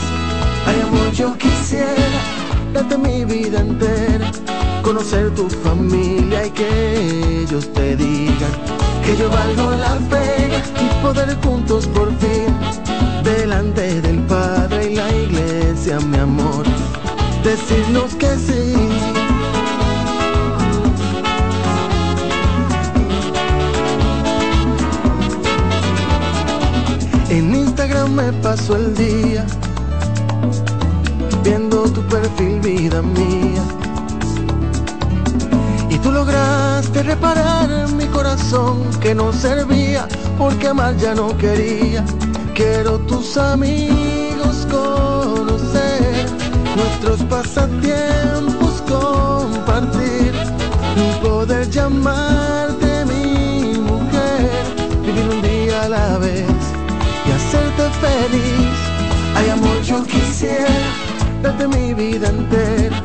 Ay 0.67 0.81
amor, 0.81 1.11
yo 1.13 1.37
quisiera 1.37 2.21
darte 2.73 2.97
mi 2.99 3.25
vida 3.25 3.61
entera, 3.61 4.31
conocer 4.83 5.35
tu 5.35 5.49
familia 5.49 6.47
y 6.47 6.51
que 6.51 7.43
ellos 7.43 7.73
te 7.73 7.97
digan 7.97 8.53
que 9.05 9.17
yo 9.17 9.29
valgo 9.29 9.71
la 9.73 9.97
pena 10.09 10.63
y 10.81 11.03
poder 11.03 11.37
juntos 11.43 11.87
por 11.89 12.09
fin 12.19 12.55
delante 13.23 14.01
del 14.01 14.19
Padre 14.21 14.93
y 14.93 14.95
la 14.97 15.11
iglesia, 15.13 16.01
mi 16.01 16.19
amor, 16.19 16.65
decirnos 17.43 18.15
que 18.15 18.35
sí. 18.37 18.94
Paso 28.57 28.77
el 28.77 28.95
día 28.95 29.45
viendo 31.43 31.91
tu 31.91 32.01
perfil, 32.03 32.61
vida 32.61 33.03
mía. 33.03 33.65
Y 35.91 35.99
tú 35.99 36.13
lograste 36.13 37.03
reparar 37.03 37.69
mi 37.99 38.07
corazón 38.07 38.77
que 39.01 39.13
no 39.13 39.33
servía 39.33 40.07
porque 40.39 40.69
amar 40.69 40.97
ya 40.99 41.17
no 41.17 41.37
quería. 41.37 42.05
Quiero 42.55 43.01
tus 43.11 43.37
amigos 43.37 44.57
conocer, 44.71 46.27
nuestros 46.77 47.23
pasatiempos 47.29 48.83
compartir 48.89 50.33
poder 51.21 51.69
llamarte 51.71 53.05
mi 53.07 53.79
mujer, 53.91 54.49
vivir 55.05 55.29
un 55.29 55.43
día 55.43 55.83
a 55.83 55.89
la 55.89 56.19
vez 56.19 56.54
hacerte 57.45 57.85
feliz. 58.01 58.77
Ay 59.37 59.51
amor, 59.51 59.81
yo 59.83 60.05
quisiera 60.05 60.69
darte 61.43 61.67
mi 61.69 61.95
vida 61.95 62.29
entera, 62.29 63.03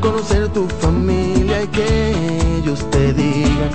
conocer 0.00 0.48
tu 0.48 0.66
familia 0.80 1.62
y 1.64 1.68
que 1.68 2.12
ellos 2.58 2.88
te 2.90 3.12
digan 3.12 3.70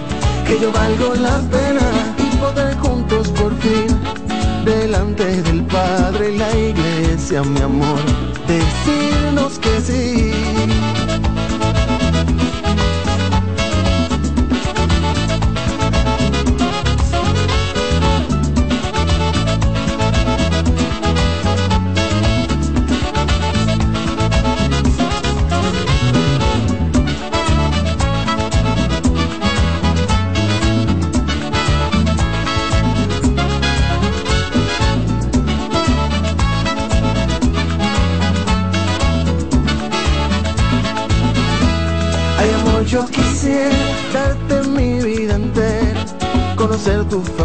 que 0.46 0.60
yo 0.60 0.72
valgo 0.72 1.14
la 1.16 1.40
pena 1.52 1.88
y 2.18 2.36
poder 2.38 2.78
juntos 2.78 3.28
por 3.30 3.54
fin 3.60 3.88
delante 4.66 5.42
del 5.44 5.64
Padre 5.66 6.34
y 6.34 6.38
la 6.38 6.58
iglesia, 6.58 7.44
mi 7.44 7.62
amor, 7.62 8.00
decirnos 8.48 9.60
que 9.60 9.82
sí. 9.82 10.27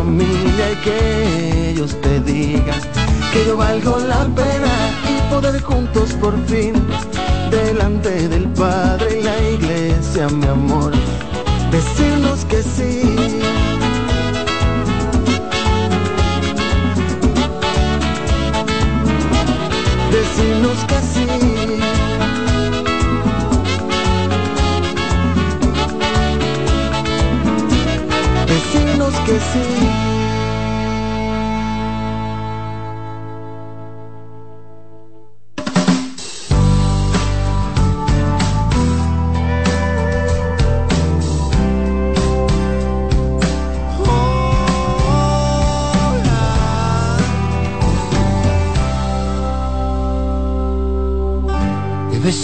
Y 0.04 0.74
que 0.82 1.70
ellos 1.70 1.96
te 2.00 2.20
digan 2.20 2.80
que 3.32 3.46
yo 3.46 3.56
valgo 3.56 3.98
la 3.98 4.24
pena 4.34 4.74
y 5.08 5.32
poder 5.32 5.60
juntos 5.62 6.12
por 6.20 6.34
fin 6.46 6.74
delante 7.50 8.28
del 8.28 8.48
Padre 8.48 9.20
y 9.20 9.22
la 9.22 9.50
iglesia, 9.50 10.28
mi 10.28 10.46
amor, 10.46 10.92
decirnos 11.70 12.44
que 12.46 12.62
sí. 12.62 13.01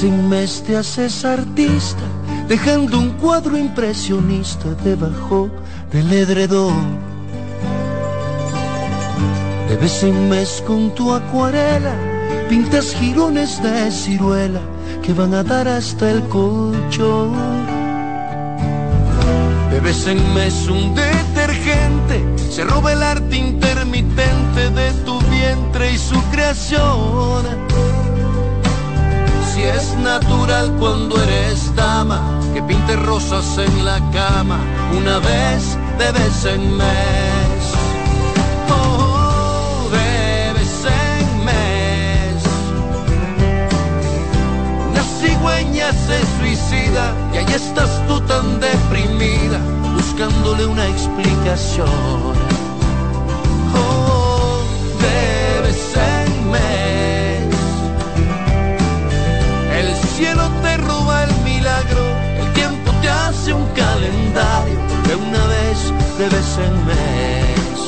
En 0.01 0.29
mes 0.29 0.63
te 0.65 0.77
haces 0.77 1.25
artista, 1.25 2.05
dejando 2.47 3.01
un 3.01 3.11
cuadro 3.15 3.59
impresionista 3.59 4.69
debajo 4.85 5.51
del 5.91 6.13
edredón. 6.13 6.99
De 9.69 10.09
en 10.09 10.29
mes 10.29 10.63
con 10.65 10.95
tu 10.95 11.13
acuarela, 11.13 11.95
pintas 12.49 12.95
jirones 12.95 13.61
de 13.61 13.91
ciruela 13.91 14.61
que 15.03 15.13
van 15.13 15.35
a 15.35 15.43
dar 15.43 15.67
hasta 15.67 16.13
el 16.13 16.23
colchón. 16.29 17.33
De 19.71 19.79
en 20.13 20.35
mes 20.35 20.69
un 20.69 20.95
detergente 20.95 22.25
se 22.51 22.63
roba 22.63 22.93
el 22.93 23.03
arte 23.03 23.37
intermitente 23.37 24.71
de 24.71 24.93
tu 25.05 25.19
vientre 25.23 25.93
y 25.93 25.99
su 25.99 26.23
creación. 26.31 27.68
Si 29.59 29.65
es 29.65 29.93
natural 29.97 30.73
cuando 30.79 31.21
eres 31.21 31.75
dama, 31.75 32.23
que 32.55 32.63
pinte 32.63 32.95
rosas 32.95 33.59
en 33.59 33.85
la 33.85 33.99
cama 34.13 34.61
una 34.97 35.19
vez 35.19 35.77
de 35.99 36.13
vez 36.13 36.45
en 36.45 36.77
mes. 36.77 37.63
Oh, 38.71 39.89
de 39.91 40.53
vez 40.53 40.85
en 40.87 41.45
mes. 41.45 42.41
Una 44.91 45.03
cigüeña 45.19 45.91
se 45.91 46.21
suicida 46.39 47.13
y 47.35 47.39
ahí 47.39 47.53
estás 47.53 48.07
tú 48.07 48.21
tan 48.21 48.61
deprimida, 48.61 49.59
buscándole 49.97 50.67
una 50.67 50.87
explicación. 50.87 52.38
El 61.81 62.53
tiempo 62.55 62.91
te 63.01 63.09
hace 63.09 63.53
un 63.53 63.67
calendario 63.69 64.79
de 65.07 65.15
una 65.15 65.47
vez, 65.47 65.93
de 66.19 66.29
vez 66.29 66.59
en 66.59 66.87
mes. 66.87 67.79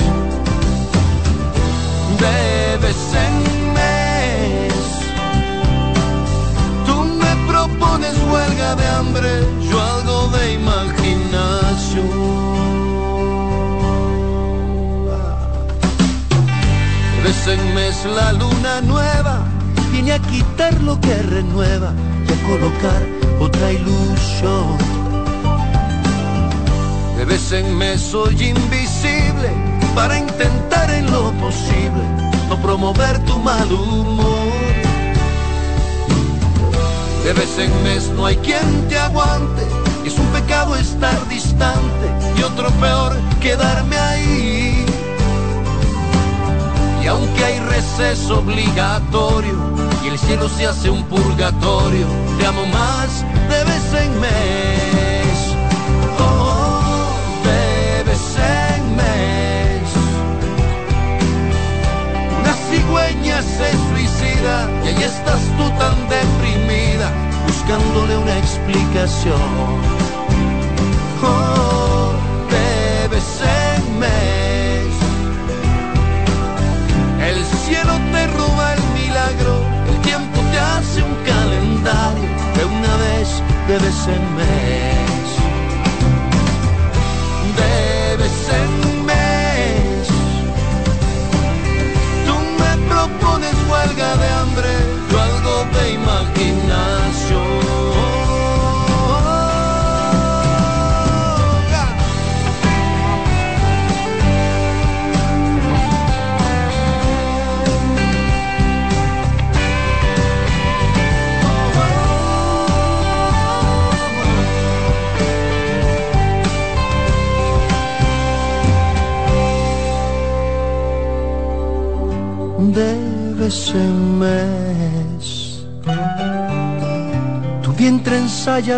De 2.20 2.76
vez 2.78 3.14
en 3.26 3.34
mes. 3.74 4.74
Tú 6.86 6.94
me 7.02 7.32
propones 7.50 8.14
huelga 8.30 8.74
de 8.76 8.86
hambre, 8.88 9.30
yo 9.68 9.80
algo 9.80 10.28
de 10.28 10.52
imaginación. 10.54 12.08
De 17.16 17.22
vez 17.24 17.46
en 17.48 17.74
mes 17.74 18.04
la 18.04 18.32
luna 18.32 18.80
nueva 18.82 19.44
viene 19.92 20.12
a 20.12 20.18
quitar 20.18 20.74
lo 20.82 21.00
que 21.00 21.14
renueva 21.22 21.92
y 22.28 22.32
a 22.32 22.48
colocar 22.48 23.19
otra 23.40 23.72
ilusión. 23.72 24.78
De 27.16 27.24
vez 27.24 27.52
en 27.52 27.76
mes 27.76 28.00
soy 28.00 28.34
invisible 28.42 29.50
para 29.94 30.18
intentar 30.18 30.90
en 30.90 31.10
lo 31.10 31.32
posible 31.32 32.04
no 32.48 32.56
promover 32.62 33.18
tu 33.24 33.38
mal 33.40 33.72
humor. 33.72 34.52
De 37.24 37.32
vez 37.32 37.58
en 37.58 37.82
mes 37.82 38.08
no 38.16 38.26
hay 38.26 38.36
quien 38.36 38.88
te 38.88 38.98
aguante 38.98 39.80
es 40.04 40.18
un 40.18 40.26
pecado 40.28 40.74
estar 40.76 41.28
distante 41.28 42.06
y 42.36 42.42
otro 42.42 42.68
peor 42.80 43.16
quedarme 43.40 43.96
ahí. 43.96 44.84
Y 47.02 47.06
aunque 47.06 47.44
hay 47.44 47.60
receso 47.60 48.40
obligatorio 48.40 49.56
y 50.04 50.08
el 50.08 50.18
cielo 50.18 50.48
se 50.48 50.66
hace 50.66 50.90
un 50.90 51.04
purgatorio, 51.04 52.06
te 52.38 52.46
amo 52.46 52.66
más 52.66 53.24
de 53.50 53.64
vez 53.64 53.86
en 54.04 54.20
mes. 54.20 55.38
Oh, 56.18 57.10
de 57.44 58.12
en 58.76 58.96
mes. 58.96 59.88
Una 62.40 62.54
cigüeña 62.68 63.42
se 63.42 63.68
suicida 63.88 64.56
y 64.84 64.88
ahí 64.88 65.02
estás 65.02 65.42
tú 65.58 65.66
tan 65.82 65.96
deprimida, 66.08 67.10
buscándole 67.46 68.16
una 68.16 68.38
explicación. 68.38 69.99
De 83.80 84.39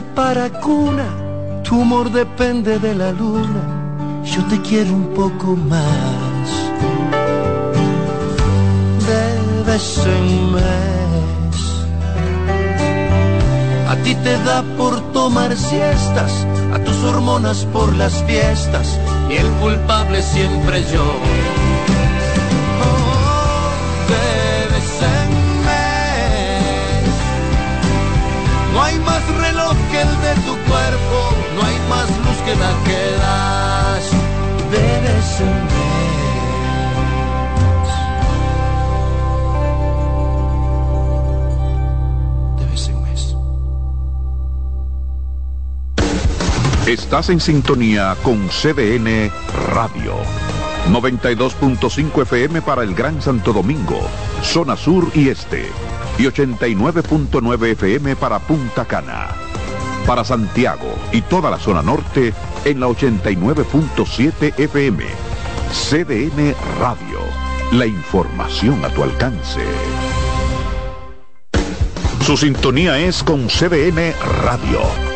para 0.00 0.48
cuna, 0.48 1.04
tu 1.62 1.80
humor 1.80 2.10
depende 2.10 2.78
de 2.78 2.94
la 2.94 3.12
luna. 3.12 4.22
Yo 4.24 4.42
te 4.46 4.58
quiero 4.62 4.94
un 4.94 5.08
poco 5.08 5.54
más. 5.54 6.48
De 9.06 9.70
vez 9.70 9.98
en 10.06 10.52
mes. 10.52 11.56
A 13.90 13.96
ti 13.96 14.14
te 14.14 14.38
da 14.44 14.62
por 14.78 14.98
tomar 15.12 15.54
siestas, 15.54 16.46
a 16.72 16.78
tus 16.78 16.96
hormonas 17.04 17.66
por 17.72 17.94
las 17.94 18.14
fiestas, 18.24 18.98
y 19.28 19.34
el 19.34 19.50
culpable 19.60 20.22
siempre 20.22 20.84
yo. 20.90 21.04
de 24.08 24.68
vez 24.72 25.02
en 25.16 25.30
mes. 25.66 27.14
No 28.72 28.82
hay 28.82 28.98
más 29.00 29.22
reloj 29.36 29.61
de 30.08 30.34
tu 30.42 30.56
cuerpo, 30.68 31.36
no 31.54 31.62
hay 31.64 31.78
más 31.88 32.08
luz 32.18 32.36
que 32.44 32.54
la 32.56 32.72
que 32.84 33.00
das. 33.18 34.10
De 34.70 35.00
vez 35.00 35.40
en 35.40 35.64
mes. 35.64 35.82
De 42.58 42.64
vez 42.66 42.88
en 42.88 43.02
mes. 43.02 43.36
Estás 46.86 47.28
en 47.28 47.40
sintonía 47.40 48.16
con 48.22 48.48
CDN 48.48 49.30
Radio. 49.72 50.14
92.5 50.90 52.22
FM 52.22 52.62
para 52.62 52.82
el 52.82 52.94
Gran 52.94 53.22
Santo 53.22 53.52
Domingo, 53.52 54.00
zona 54.42 54.76
sur 54.76 55.10
y 55.14 55.28
este. 55.28 55.70
Y 56.18 56.24
89.9 56.24 57.66
FM 57.72 58.16
para 58.16 58.40
Punta 58.40 58.84
Cana. 58.84 59.51
Para 60.06 60.24
Santiago 60.24 60.94
y 61.12 61.22
toda 61.22 61.50
la 61.50 61.58
zona 61.58 61.82
norte 61.82 62.34
en 62.64 62.80
la 62.80 62.88
89.7 62.88 64.58
FM. 64.58 65.04
CDN 65.72 66.54
Radio. 66.78 67.20
La 67.72 67.86
información 67.86 68.84
a 68.84 68.88
tu 68.88 69.02
alcance. 69.02 69.60
Su 72.26 72.36
sintonía 72.36 72.98
es 72.98 73.22
con 73.22 73.48
CDN 73.48 74.12
Radio. 74.42 75.11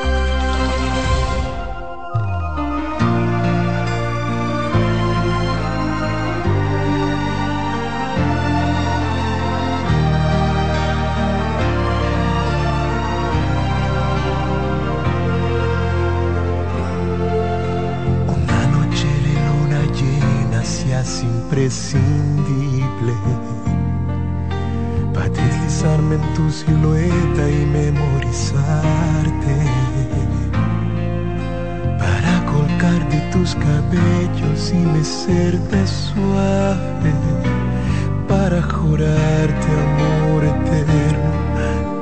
Y 34.73 34.79
mecerte 34.79 35.87
suave. 35.87 37.13
Para 38.27 38.61
jurarte 38.63 39.69
amor 39.87 40.45
eterno 40.45 41.33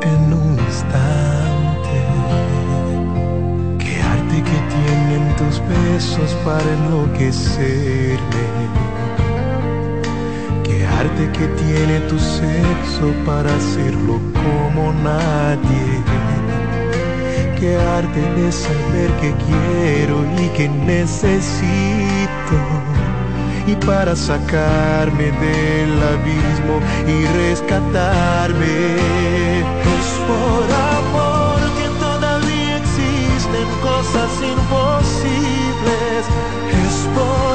en 0.03 0.33
un 0.33 0.59
instante. 0.59 1.97
Qué 3.79 4.01
arte 4.01 4.37
que 4.49 4.59
tienen 4.77 5.37
tus 5.37 5.61
besos 5.69 6.31
para 6.45 6.65
enloquecerme. 6.79 8.45
Qué 10.63 10.87
arte 10.87 11.31
que 11.33 11.47
tiene 11.63 12.01
tu 12.09 12.19
sexo 12.19 13.13
para 13.27 13.55
hacerlo 13.55 14.21
como 14.33 14.93
nadie. 15.03 16.03
Qué 17.59 17.77
arte 17.77 18.21
de 18.21 18.53
saber 18.53 19.11
que 19.21 19.35
quiero 19.47 20.25
y 20.43 20.49
que 20.57 20.69
necesito. 20.69 22.14
Y 23.67 23.75
para 23.87 24.15
sacarme 24.15 25.33
del 25.33 26.03
abismo 26.15 26.81
y 27.07 27.27
rescatarme. 27.39 28.77
Es 29.97 30.09
por 30.29 30.67
amor 30.99 31.61
que 31.79 31.89
todavía 31.99 32.77
existen 32.77 33.67
cosas 33.83 34.31
imposibles. 34.55 36.23
Es 36.85 36.97
por 37.15 37.54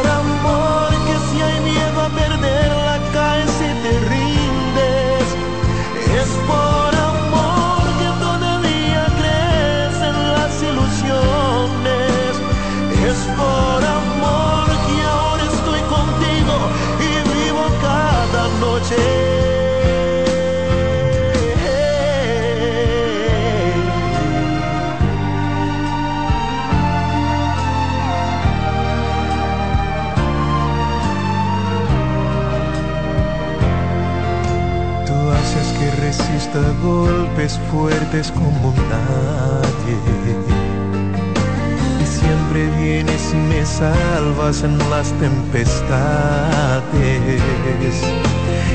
resista 36.09 36.61
golpes 36.81 37.59
fuertes 37.71 38.31
como 38.31 38.73
nadie. 38.89 39.97
Y 42.01 42.05
siempre 42.05 42.67
vienes 42.81 43.33
y 43.33 43.37
me 43.37 43.65
salvas 43.65 44.63
en 44.63 44.77
las 44.89 45.11
tempestades. 45.19 45.89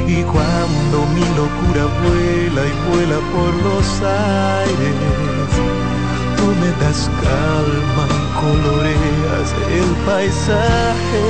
Y 0.06 0.22
cuando 0.24 1.06
mi 1.14 1.24
locura 1.34 1.86
vuela 2.02 2.62
y 2.66 2.72
vuela 2.90 3.18
por 3.32 3.52
los 3.64 3.86
aires, 4.02 4.94
tú 6.36 6.46
me 6.60 6.70
das 6.84 7.00
calma, 7.22 8.06
coloreas 8.38 9.48
el 9.72 9.90
paisaje. 10.04 11.26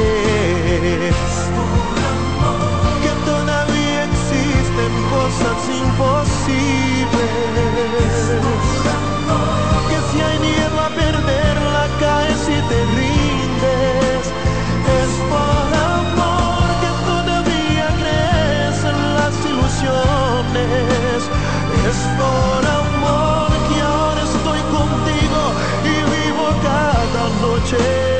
Que 3.03 3.13
todavía 3.25 4.01
existen 4.11 4.93
cosas 5.15 5.59
imposibles. 5.85 7.15
Que 9.89 9.99
si 10.11 10.17
hay 10.21 10.39
miedo 10.41 10.77
a 10.81 10.89
perderla 10.89 11.83
caes 12.01 12.43
y 12.49 12.61
te 12.69 12.79
rindes. 12.97 13.94
Es 21.86 21.97
por 22.16 22.66
amor 22.66 23.51
que 23.69 23.81
ahora 23.82 24.23
estoy 24.23 24.61
contigo 24.73 25.52
y 25.85 25.94
vivo 26.11 26.48
cada 26.62 27.28
noche. 27.43 28.14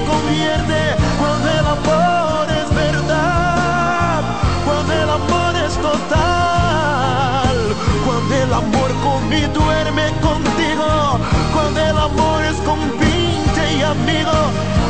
Convierte, 0.00 0.96
cuando 1.18 1.48
el 1.48 1.66
amor 1.66 2.46
es 2.50 2.74
verdad, 2.74 4.22
cuando 4.64 4.92
el 4.92 5.10
amor 5.10 5.56
es 5.56 5.74
total, 5.76 7.56
cuando 8.04 8.34
el 8.34 8.52
amor 8.52 8.92
y 9.32 9.46
duerme 9.52 10.06
contigo, 10.20 11.18
cuando 11.54 11.80
el 11.80 11.96
amor 11.96 12.44
es 12.44 12.56
compinche 12.58 13.76
y 13.78 13.82
amigo, 13.82 14.32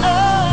es 0.03 0.52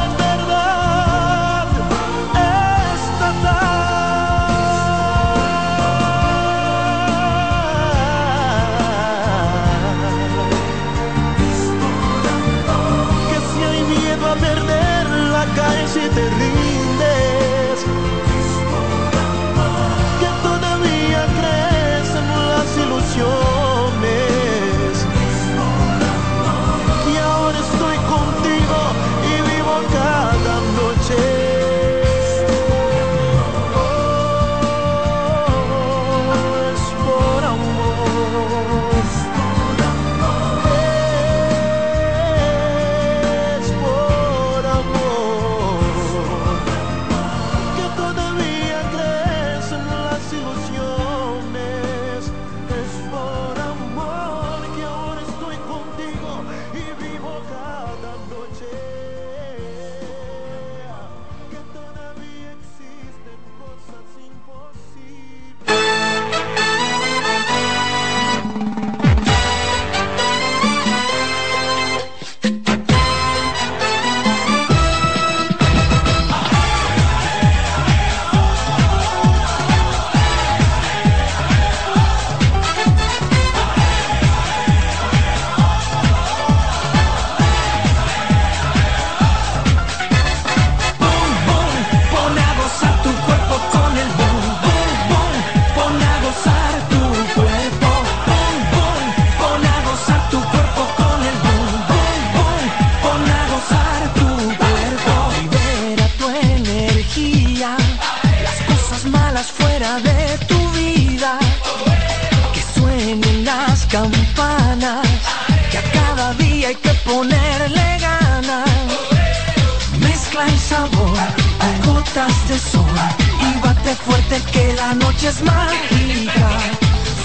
Y 123.42 123.60
bate 123.60 123.96
fuerte 123.96 124.42
que 124.52 124.74
la 124.74 124.94
noche 124.94 125.30
es 125.30 125.42
mágica. 125.42 126.50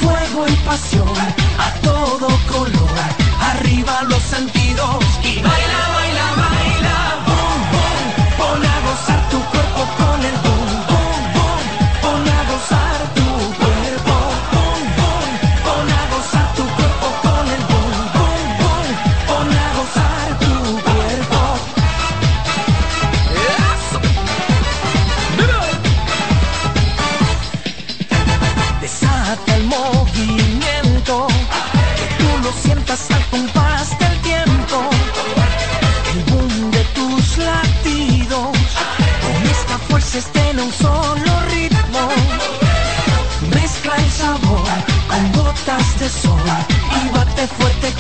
Fuego 0.01 0.47
y 0.49 0.57
pasión 0.69 1.17
a 1.59 1.71
todo 1.81 2.29
color. 2.53 2.99
Arriba 3.41 4.03
los 4.09 4.23
sentidos 4.23 5.05
y 5.23 5.35
baila, 5.43 5.83
baila, 5.95 6.27
baila. 6.43 6.97
Boom, 7.27 7.61
boom. 7.73 8.37
Pon 8.39 8.65
a 8.65 8.81
gozar 8.87 9.29
tu 9.31 9.39
cuerpo. 9.51 10.04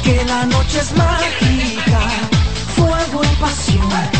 que 0.04 0.24
la 0.26 0.44
noche 0.44 0.80
es 0.80 0.92
mágica, 0.96 2.00
fuego 2.76 3.22
y 3.24 3.36
pasión. 3.40 4.13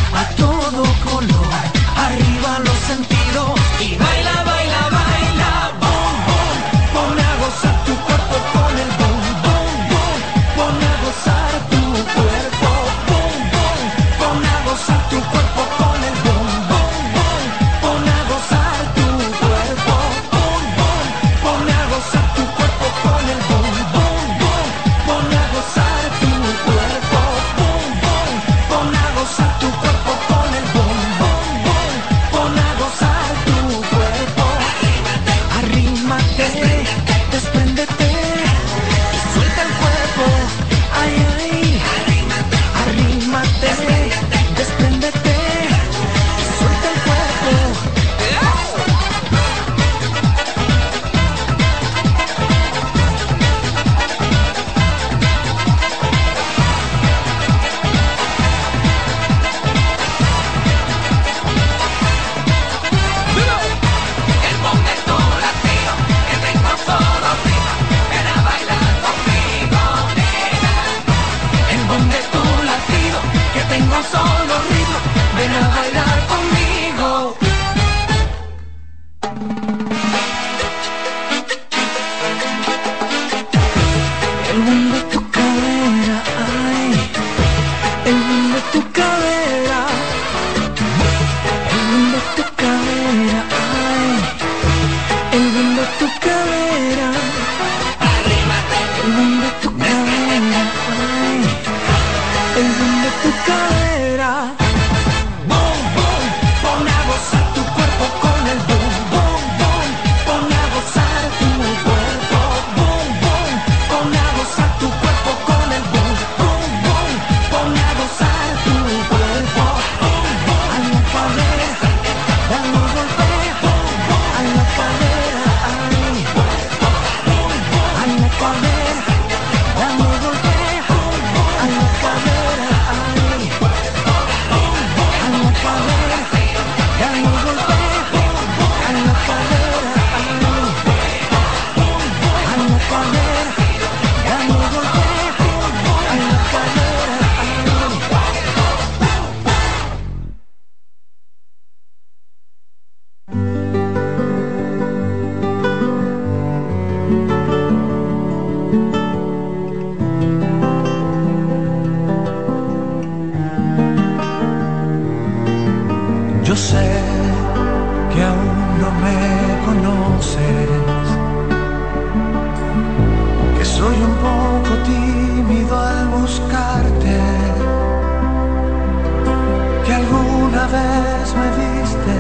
Una 180.64 180.72
vez 180.72 181.34
me 181.36 181.48
diste 181.62 182.16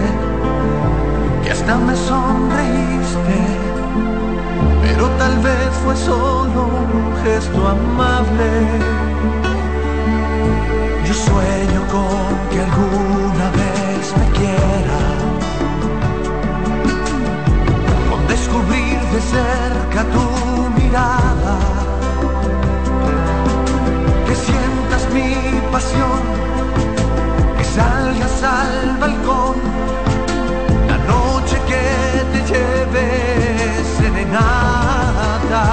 que 1.42 1.50
hasta 1.50 1.78
me 1.78 1.96
sonreíste, 1.96 3.38
pero 4.82 5.08
tal 5.16 5.38
vez 5.38 5.70
fue 5.82 5.96
solo 5.96 6.68
un 6.92 7.24
gesto 7.24 7.66
amable. 7.66 8.50
Yo 11.06 11.14
sueño 11.14 11.80
con 11.90 12.36
que 12.50 12.60
alguna 12.60 13.46
vez 13.62 14.12
me 14.18 14.28
quiera, 14.38 15.00
con 18.10 18.26
descubrir 18.28 19.00
de 19.14 19.20
cerca 19.22 20.04
tu 20.14 20.68
mirada, 20.78 21.56
que 24.26 24.34
sientas 24.34 25.08
mi 25.14 25.62
pasión 25.72 26.43
salgas 27.74 28.42
al 28.42 28.96
balcón, 28.98 29.56
la 30.88 30.98
noche 31.12 31.56
que 31.68 31.86
te 32.32 32.40
lleve 32.50 33.06
serenata. 33.96 35.64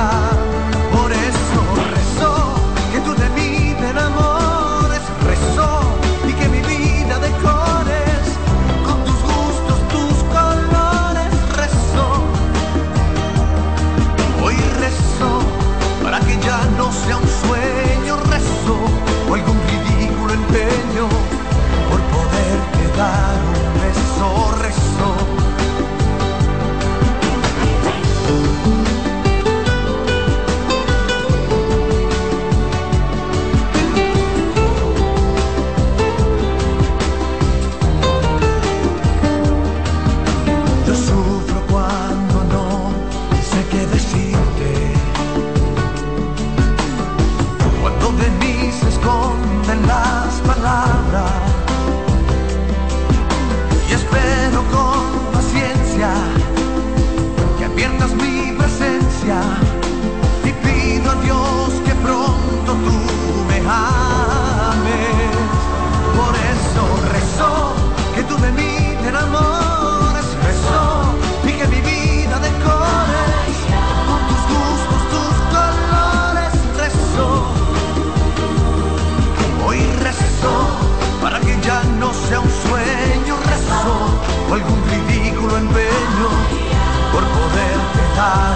rezar, 88.22 88.56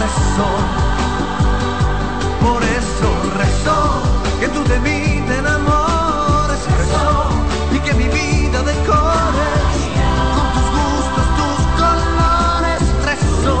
rezo. 0.00 0.48
Por 2.40 2.62
eso 2.62 3.08
rezo 3.36 3.78
que 4.40 4.48
tú 4.48 4.64
de 4.64 4.78
mí 4.80 5.22
te 5.26 5.36
enamores, 5.38 6.60
rezo 6.78 7.28
y 7.72 7.78
que 7.80 7.92
mi 7.94 8.04
vida 8.04 8.62
decores 8.62 9.76
con 10.34 10.46
tus 10.54 10.68
gustos, 10.78 11.26
tus 11.40 11.60
colores, 11.80 12.82
rezo. 13.08 13.56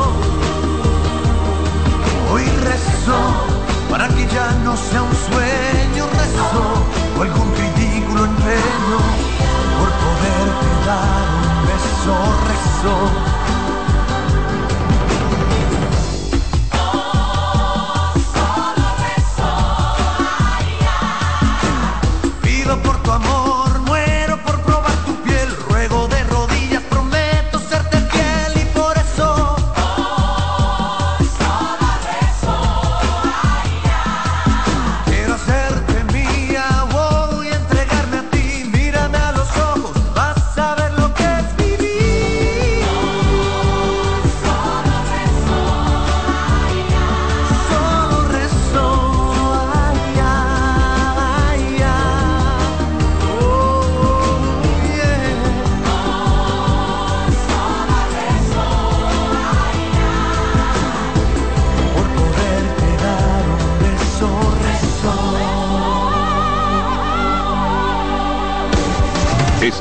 Hoy 2.32 2.44
rezo 2.68 3.18
para 3.90 4.08
que 4.08 4.26
ya 4.28 4.50
no 4.64 4.76
sea 4.76 5.02
un 5.02 5.16
sueño, 5.28 6.04
rezo 6.20 6.62
o 7.18 7.22
algún 7.22 7.48
ridículo 7.54 8.24
empeño 8.24 8.98
por 9.78 9.90
poderte 10.04 10.68
dar 10.86 11.24
un 11.52 11.66
beso, 11.68 12.14
rezo 12.48 13.29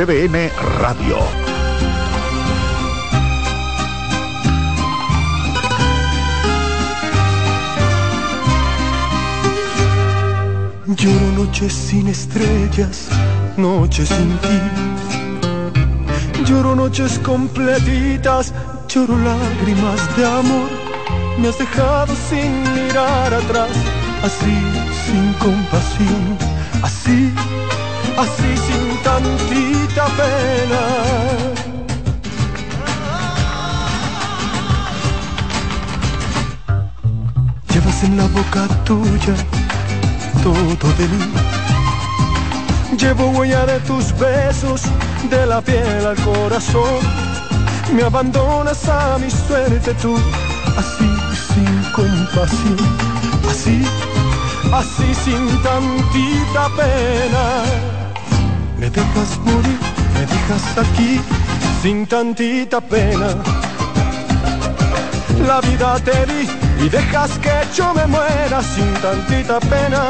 CDN 0.00 0.50
Radio. 0.78 1.18
Lloro 10.96 11.32
noches 11.36 11.74
sin 11.74 12.08
estrellas, 12.08 13.10
noches 13.58 14.08
sin 14.08 14.38
ti. 14.38 14.58
Lloro 16.46 16.74
noches 16.74 17.18
completitas, 17.18 18.54
lloro 18.88 19.18
lágrimas 19.18 20.16
de 20.16 20.24
amor. 20.24 20.70
Me 21.36 21.48
has 21.48 21.58
dejado 21.58 22.14
sin 22.30 22.62
mirar 22.72 23.34
atrás, 23.34 23.76
así 24.22 24.56
sin 25.04 25.34
compasión, 25.34 26.38
así, 26.82 27.30
así 28.18 28.56
sin 28.56 29.02
tantita 29.02 30.06
pena. 30.18 30.82
Llevas 37.72 38.04
en 38.04 38.16
la 38.16 38.26
boca 38.26 38.66
tuya 38.84 39.34
todo 40.42 40.92
de 40.98 41.08
mí. 41.08 41.24
Llevo 42.96 43.30
huella 43.30 43.66
de 43.66 43.78
tus 43.80 44.12
besos, 44.18 44.82
de 45.30 45.46
la 45.46 45.60
piel 45.60 46.06
al 46.06 46.16
corazón. 46.16 47.00
Me 47.94 48.02
abandonas 48.02 48.88
a 48.88 49.18
mi 49.18 49.30
suerte 49.30 49.94
tú, 49.94 50.16
así 50.76 51.08
sin 51.48 51.92
compasión, 51.92 52.78
así, 53.48 53.82
así 54.72 55.14
sin 55.14 55.62
tantita 55.62 56.68
pena. 56.76 57.99
Me 58.80 58.88
dejas 58.88 59.38
morir, 59.44 59.78
me 60.14 60.20
dejas 60.20 60.78
aquí, 60.78 61.20
sin 61.82 62.06
tantita 62.06 62.80
pena. 62.80 63.36
La 65.46 65.60
vida 65.60 65.98
te 66.02 66.24
di 66.24 66.48
y 66.86 66.88
dejas 66.88 67.30
que 67.40 67.52
yo 67.76 67.92
me 67.92 68.06
muera 68.06 68.62
sin 68.62 68.90
tantita 69.02 69.60
pena. 69.60 70.00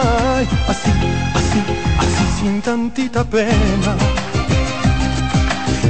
Así, 0.69 0.93
así, 1.35 1.61
así 1.99 2.25
sin 2.39 2.63
tantita 2.63 3.25
pena. 3.25 3.97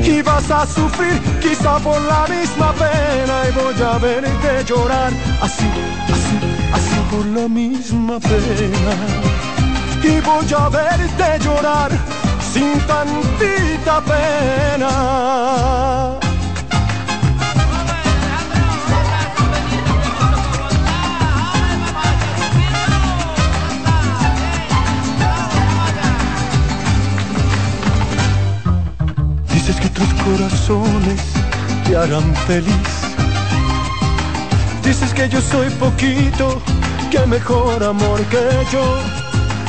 Y 0.02 0.22
vas 0.22 0.50
a 0.50 0.66
sufrir 0.66 1.20
quizá 1.42 1.78
por 1.80 2.00
la 2.00 2.26
misma 2.28 2.72
pena 2.72 3.34
y 3.46 3.52
voy 3.60 3.82
a 3.92 3.98
verte 3.98 4.64
llorar 4.64 5.12
así, 5.42 5.68
así, 6.14 6.36
así 6.72 6.96
por 7.10 7.26
la 7.26 7.46
misma 7.46 8.18
pena. 8.20 8.92
Y 10.02 10.18
voy 10.22 10.54
a 10.58 10.68
verte 10.70 11.44
llorar 11.44 12.19
sin 12.52 12.78
tantita 12.80 14.00
pena. 14.10 14.92
Dices 29.52 29.76
que 29.80 29.88
tus 29.90 30.08
corazones 30.24 31.20
te 31.84 31.96
harán 31.96 32.34
feliz. 32.46 33.00
Dices 34.82 35.14
que 35.14 35.28
yo 35.28 35.40
soy 35.40 35.70
poquito, 35.70 36.60
que 37.10 37.20
mejor 37.26 37.82
amor 37.84 38.20
que 38.32 38.44
yo. 38.72 38.84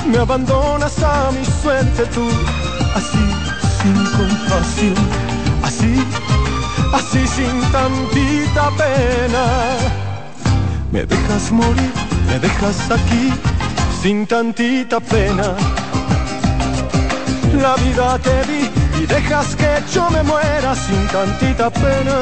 Me 0.09 0.17
abandonas 0.17 0.97
a 1.03 1.31
mi 1.31 1.45
suerte 1.61 2.03
tú, 2.07 2.27
así 2.95 3.25
sin 3.81 3.95
compasión, 4.17 4.95
así, 5.63 5.93
así 6.93 7.27
sin 7.27 7.61
tantita 7.71 8.69
pena. 8.77 9.43
Me 10.91 11.05
dejas 11.05 11.51
morir, 11.51 11.93
me 12.27 12.39
dejas 12.39 12.91
aquí, 12.91 13.33
sin 14.01 14.27
tantita 14.27 14.99
pena. 14.99 15.55
La 17.61 17.75
vida 17.75 18.17
te 18.19 18.45
di 18.45 18.69
y 19.01 19.05
dejas 19.05 19.55
que 19.55 19.71
yo 19.93 20.09
me 20.09 20.23
muera 20.23 20.75
sin 20.75 21.07
tantita 21.07 21.69
pena. 21.69 22.15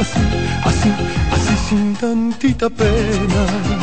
Así, 0.00 0.20
así, 0.64 0.92
así 1.32 1.54
sin 1.68 1.94
tantita 1.96 2.68
pena. 2.70 3.77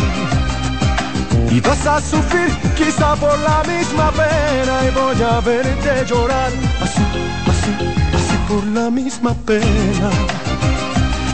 Y 1.55 1.61
vas 1.61 1.87
a 1.87 2.01
sufrir 2.01 2.49
quizá 2.75 3.15
por 3.15 3.39
la 3.39 3.63
misma 3.63 4.11
pena 4.11 4.75
y 4.85 4.91
voy 4.93 5.21
a 5.21 5.39
verte 5.39 6.05
llorar. 6.05 6.51
Así, 6.83 7.01
así, 7.47 7.71
así 8.13 8.37
por 8.49 8.61
la 8.65 8.91
misma 8.91 9.33
pena. 9.45 10.09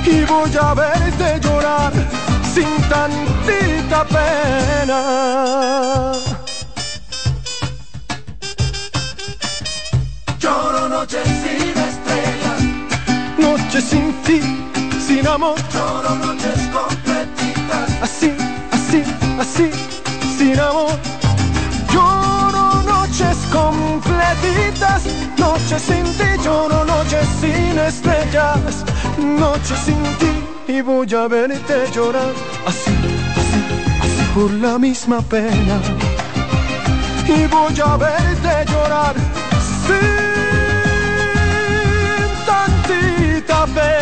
Y 0.06 0.23
voy 0.26 0.52
a 0.61 0.76
verte 0.76 1.39
llorar 1.41 1.91
sin 2.53 2.69
tantita 2.88 4.06
pena. 4.06 5.02
Lloro 10.39 10.88
noches 10.88 11.27
sin 11.43 11.76
estrellas, 11.89 12.61
Noche 13.39 13.81
sin 13.81 14.14
ti, 14.22 14.39
sin 15.03 15.26
amor. 15.26 15.56
lloro 15.73 16.14
noches 16.14 16.60
completitas. 16.72 17.89
Así, 18.03 18.31
así, 18.72 19.03
así, 19.39 19.91
sin 20.42 20.60
amor. 20.60 20.98
Lloro 21.94 22.66
noches 22.94 23.38
completitas, 23.58 25.02
noches 25.38 25.82
sin 25.90 26.06
ti, 26.18 26.30
lloro 26.44 26.84
noches 26.86 27.28
sin 27.40 27.78
estrellas, 27.90 28.84
noches 29.18 29.80
sin 29.86 30.04
ti 30.20 30.32
y 30.74 30.82
voy 30.82 31.14
a 31.14 31.28
verte 31.28 31.76
llorar 31.96 32.34
así, 32.66 32.96
así, 33.42 33.62
así 34.04 34.24
por 34.34 34.52
la 34.66 34.78
misma 34.80 35.22
pena 35.22 35.78
y 37.28 37.46
voy 37.54 37.78
a 37.90 37.98
verte 37.98 38.54
llorar 38.72 39.16
sin 39.86 40.12
tantita 42.48 43.66
pena. 43.76 44.01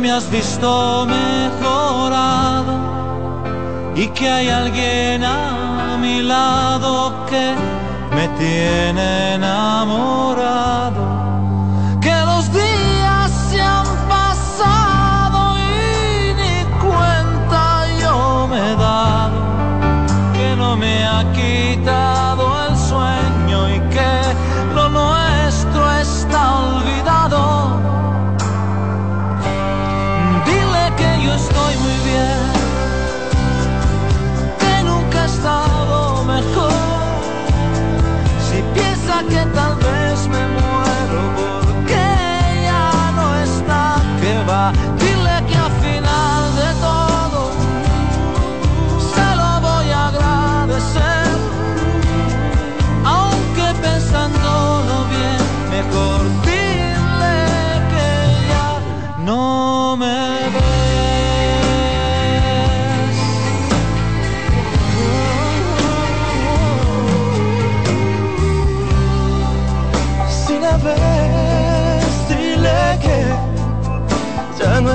me 0.00 0.10
has 0.12 0.30
visto 0.30 1.06
mejorado 1.06 2.74
y 3.96 4.06
que 4.08 4.28
hay 4.28 4.48
alguien 4.48 5.24
a 5.24 5.96
mi 6.00 6.22
lado 6.22 7.26
que 7.26 7.54
me 8.14 8.28
tiene 8.38 9.34
enamorado. 9.34 10.87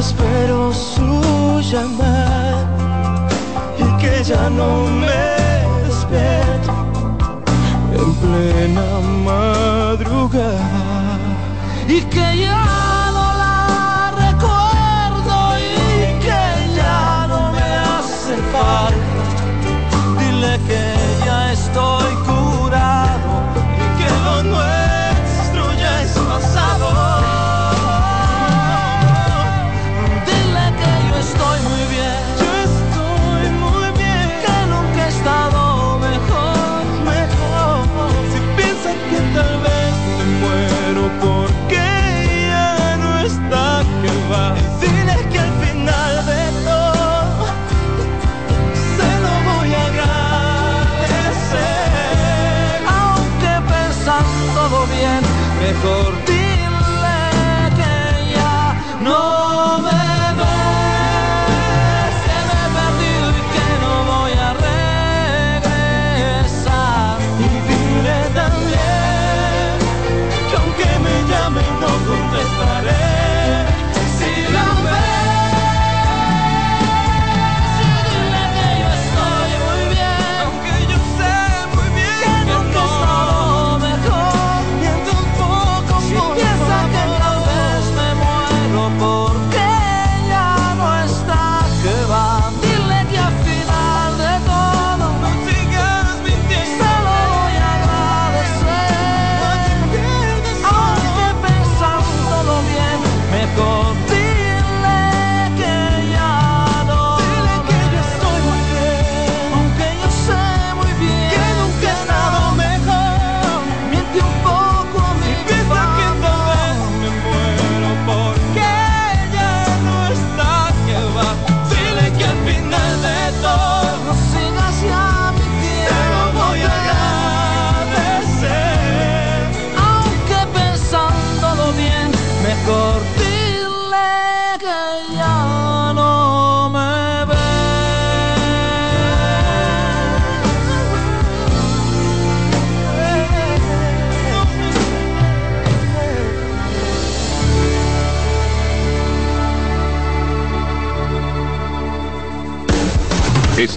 espero 0.06 0.74
su 0.74 1.62
llamar 1.72 2.66
y 3.80 4.02
que 4.02 4.24
ya 4.24 4.50
no 4.50 4.70
me 5.02 5.24
despierto 5.86 6.74
en 8.00 8.10
plena 8.22 8.88
madrugada 9.30 10.70
y 11.88 12.02
que 12.02 12.38
ya 12.44 12.73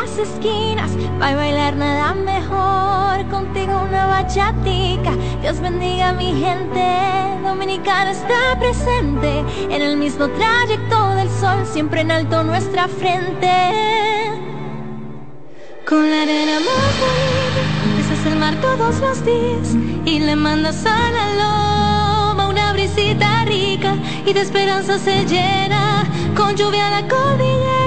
las 0.00 0.18
esquinas 0.18 0.90
para 1.18 1.36
bailar 1.36 1.76
nada 1.76 2.14
mejor. 2.14 3.28
Contigo 3.30 3.72
una 3.88 4.06
bachatica 4.06 5.12
Dios 5.40 5.60
bendiga 5.60 6.10
a 6.10 6.12
mi 6.12 6.32
gente. 6.44 6.86
Dominicana 7.42 8.10
está 8.10 8.58
presente 8.58 9.44
en 9.70 9.82
el 9.82 9.96
mismo 9.96 10.28
trayecto 10.28 11.10
del 11.14 11.30
sol 11.30 11.64
siempre 11.64 12.02
en 12.02 12.10
alto 12.10 12.42
nuestra 12.42 12.88
frente. 12.88 13.54
Con 15.88 16.10
la 16.10 16.22
arena 16.22 16.58
más 16.68 16.94
besas 17.96 18.26
el 18.26 18.36
mar 18.36 18.54
todos 18.60 19.00
los 19.00 19.24
días 19.24 19.76
y 20.04 20.18
le 20.18 20.36
mandas 20.36 20.84
a 20.84 20.98
la 21.16 21.26
loma 21.40 22.48
una 22.48 22.72
brisita 22.72 23.44
rica 23.44 23.94
y 24.26 24.32
de 24.32 24.40
esperanza 24.40 24.98
se 24.98 25.24
llena. 25.24 26.04
Con 26.36 26.54
lluvia 26.56 26.90
la 26.90 27.08
cordillera 27.08 27.85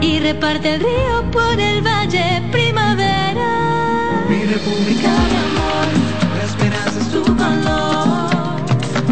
y 0.00 0.20
reparte 0.20 0.74
el 0.74 0.80
río 0.80 1.30
por 1.30 1.58
el 1.58 1.82
valle 1.82 2.42
primavera. 2.50 4.24
Mi 4.28 4.44
república 4.44 5.10
de 5.10 5.36
amor, 5.48 5.88
la 6.36 6.44
esperanza 6.44 7.00
es 7.00 7.08
tu 7.10 7.36
calor. 7.36 8.30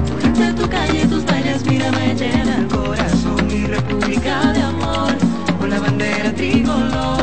Durante 0.07 0.63
tu 0.63 0.69
calle, 0.69 1.07
tus 1.07 1.25
vallas, 1.25 1.65
mira, 1.67 1.91
me 1.93 2.15
llena 2.15 2.57
el 2.59 2.69
corazón. 2.69 3.47
Mi 3.47 3.67
república 3.67 4.53
de 4.53 4.63
amor, 4.63 5.17
con 5.59 5.71
la 5.71 5.81
bandera 5.81 6.33
tricolor. 6.35 7.16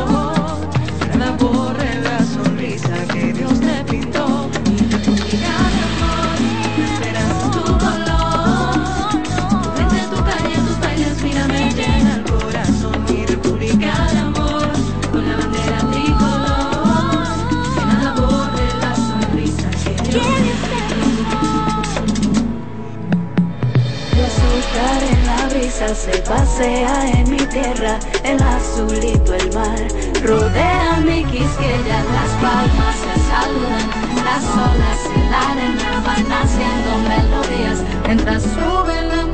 Luna 25.80 25.94
se 25.94 26.18
pasea 26.22 27.10
en 27.10 27.30
mi 27.30 27.36
tierra, 27.36 27.98
el 28.22 28.40
azulito 28.42 29.34
el 29.34 29.52
mar. 29.54 29.78
Rodea 30.22 31.00
mi 31.04 31.24
quisqueya, 31.24 32.02
las 32.14 32.30
palmas 32.40 32.96
se 33.02 33.14
saludan, 33.28 33.88
las 34.24 34.44
olas 34.44 35.00
en 35.14 35.30
la 35.30 35.50
arena 35.50 36.02
van 36.06 36.32
haciendo 36.32 36.90
melodías 37.08 37.78
mientras 38.06 38.42
sube 38.42 39.02
la 39.02 39.33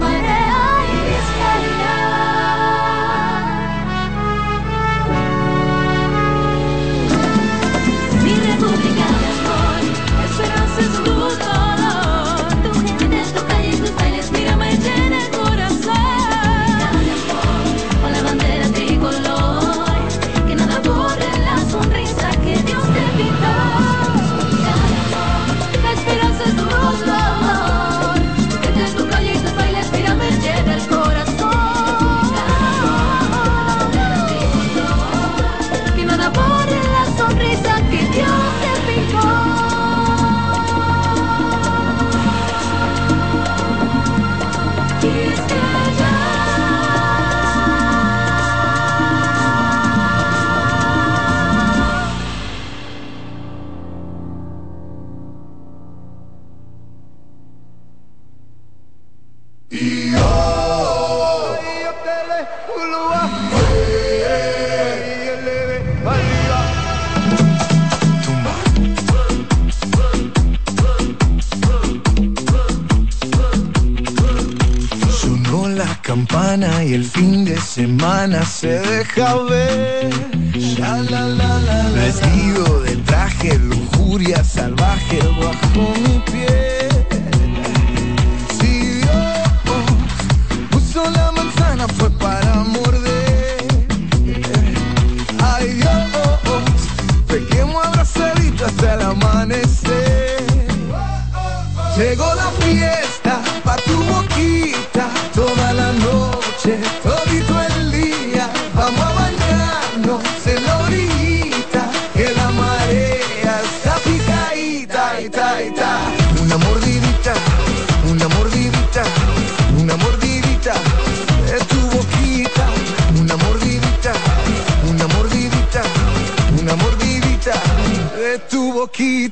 traje, 83.40 83.58
lujuria 83.58 84.44
salvaje. 84.44 85.20
bajo 85.40 86.09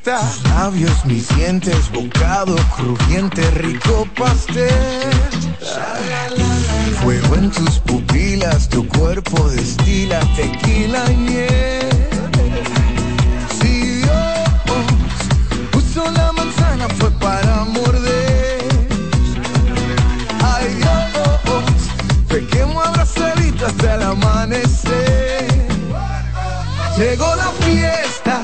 Tus 0.09 0.43
labios, 0.44 1.05
mis 1.05 1.28
dientes, 1.36 1.93
bocado 1.93 2.56
crujiente, 2.74 3.43
rico 3.51 4.09
pastel. 4.16 4.70
Fuego 7.02 7.35
en 7.35 7.51
tus 7.51 7.78
pupilas, 7.80 8.70
tu 8.70 8.89
cuerpo 8.89 9.51
destila 9.51 10.20
tequila 10.35 11.05
y 11.12 11.16
miel. 11.16 12.09
Si 13.60 13.97
Dios 13.97 14.48
puso 15.72 16.10
la 16.10 16.32
manzana 16.32 16.89
fue 16.98 17.10
para 17.10 17.64
morder. 17.64 18.64
Ay 20.43 20.74
Dios, 20.76 22.24
pequemos 22.28 22.86
abrazaditos 22.86 23.68
hasta 23.68 23.94
el 23.94 24.02
amanecer. 24.05 25.68
Llegó 26.97 27.36
la 27.36 27.51
fiesta 27.66 28.43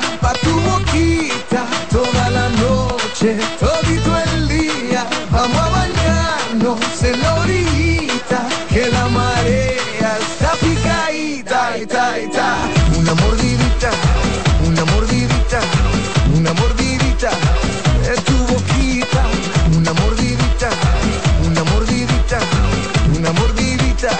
noche, 3.24 3.36
todito 3.58 4.18
el 4.18 4.48
día. 4.48 5.06
Vamos 5.30 5.56
a 5.56 5.68
bañarnos 5.70 7.02
en 7.02 7.20
la 7.22 7.34
orillita, 7.34 8.46
que 8.68 8.88
la 8.88 9.08
marea 9.08 10.18
está 10.20 10.52
picadita, 10.60 11.78
ita, 11.78 12.18
ita. 12.18 12.56
Una 12.98 13.14
mordidita, 13.14 13.90
una 14.66 14.84
mordidita, 14.84 15.60
una 16.36 16.52
mordidita 16.52 17.30
de 18.02 18.16
tu 18.22 18.36
boquita. 18.52 19.22
Una 19.76 19.92
mordidita, 19.94 20.68
una 21.46 21.64
mordidita, 21.64 22.38
una 23.16 23.32
mordidita 23.32 24.10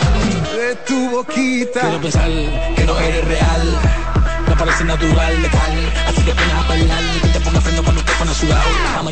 de 0.56 0.74
tu 0.86 1.10
boquita. 1.10 1.80
Quiero 1.80 2.00
pensar 2.00 2.30
que 2.76 2.84
no 2.84 2.98
eres 2.98 3.24
real. 3.24 3.78
Me 4.48 4.56
parece 4.56 4.84
natural, 4.84 5.50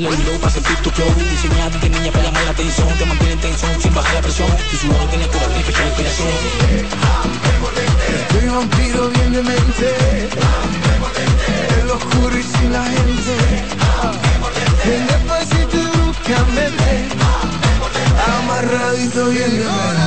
oído 0.07 0.39
para 0.41 0.53
sentir 0.53 0.77
tu 0.79 0.91
flow. 0.91 1.09
Diseñado 1.31 1.79
de 1.79 1.91
niña 1.91 2.13
para 2.13 2.25
llamar 2.25 2.45
la 2.45 2.51
atención. 2.51 2.89
Te 2.99 3.07
mantiene 3.07 3.33
en 3.35 3.41
tensión 3.41 3.81
sin 3.81 3.95
bajar 3.95 4.15
la 4.15 4.23
presión. 4.23 4.49
Tu 4.71 4.77
sudor 4.77 5.09
tiene 5.11 5.27
cura 5.27 5.47
fecha 5.65 5.83
de 5.83 5.89
inspiración. 5.89 6.29
Estoy 8.33 8.49
vampiro 8.49 9.09
bien 9.11 9.33
de 9.33 9.43
mente 9.43 10.29
En 11.79 11.87
lo 11.87 11.95
oscuro 11.95 12.39
y 12.39 12.43
sin 12.43 12.73
la 12.73 12.85
gente 12.85 13.65
En 14.85 15.07
despacito 15.07 15.77
y 15.77 15.87
bruscamente 15.97 17.09
Amarradito 18.27 19.27
bien 19.31 19.51
de 19.51 19.65
mente 19.65 20.02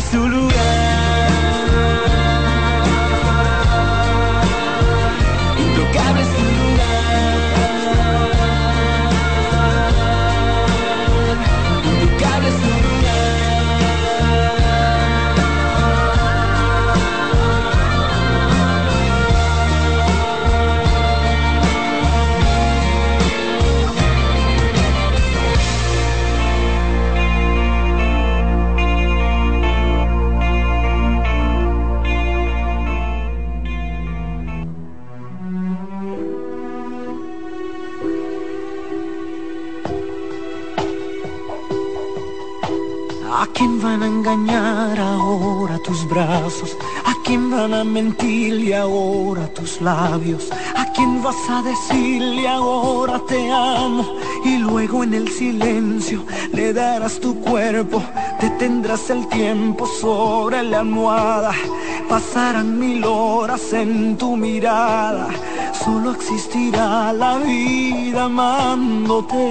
seu. 0.00 0.85
quién 43.56 43.80
van 43.80 44.02
a 44.02 44.06
engañar 44.06 45.00
ahora 45.00 45.78
tus 45.78 46.06
brazos? 46.08 46.76
¿A 47.04 47.14
quién 47.24 47.50
van 47.50 47.72
a 47.72 47.84
mentirle 47.84 48.76
ahora 48.76 49.48
tus 49.54 49.80
labios? 49.80 50.50
¿A 50.76 50.84
quién 50.92 51.22
vas 51.22 51.36
a 51.48 51.62
decirle 51.62 52.46
ahora 52.46 53.18
te 53.26 53.50
amo? 53.50 54.04
Y 54.44 54.58
luego 54.58 55.02
en 55.04 55.14
el 55.14 55.28
silencio 55.28 56.22
le 56.52 56.74
darás 56.74 57.18
tu 57.18 57.40
cuerpo, 57.40 58.02
detendrás 58.40 59.08
el 59.10 59.26
tiempo 59.28 59.86
sobre 59.86 60.62
la 60.62 60.80
almohada. 60.80 61.52
Pasarán 62.08 62.78
mil 62.78 63.04
horas 63.04 63.72
en 63.72 64.18
tu 64.18 64.36
mirada, 64.36 65.28
solo 65.72 66.12
existirá 66.12 67.12
la 67.12 67.38
vida 67.38 68.24
amándote. 68.24 69.46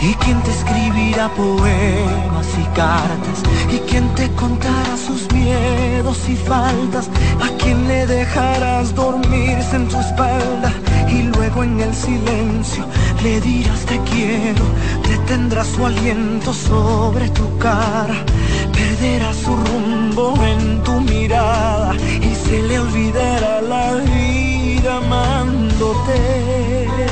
¿Y 0.00 0.14
quién 0.16 0.42
te 0.42 0.50
escribirá 0.50 1.30
poemas 1.30 2.46
y 2.60 2.64
cartas? 2.76 3.42
¿Y 3.72 3.78
quién 3.88 4.06
te 4.14 4.30
contará 4.32 4.94
sus 4.98 5.32
miedos 5.32 6.18
y 6.28 6.36
faltas? 6.36 7.08
¿A 7.40 7.48
quién 7.56 7.88
le 7.88 8.06
dejarás 8.06 8.94
dormirse 8.94 9.76
en 9.76 9.88
tu 9.88 9.98
espalda? 9.98 10.70
Y 11.08 11.22
luego 11.22 11.64
en 11.64 11.80
el 11.80 11.94
silencio 11.94 12.84
le 13.22 13.40
dirás 13.40 13.86
te 13.86 13.98
quiero, 14.00 14.64
detendrás 15.08 15.68
su 15.68 15.86
aliento 15.86 16.52
sobre 16.52 17.30
tu 17.30 17.56
cara, 17.56 18.22
perderás 18.70 19.36
su 19.36 19.56
rumbo 19.56 20.34
en 20.44 20.82
tu 20.82 21.00
mirada 21.00 21.94
y 22.20 22.34
se 22.34 22.62
le 22.64 22.80
olvidará 22.80 23.62
la 23.62 23.94
vida 23.94 24.98
amándote. 24.98 26.43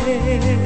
Yeah. 0.04 0.61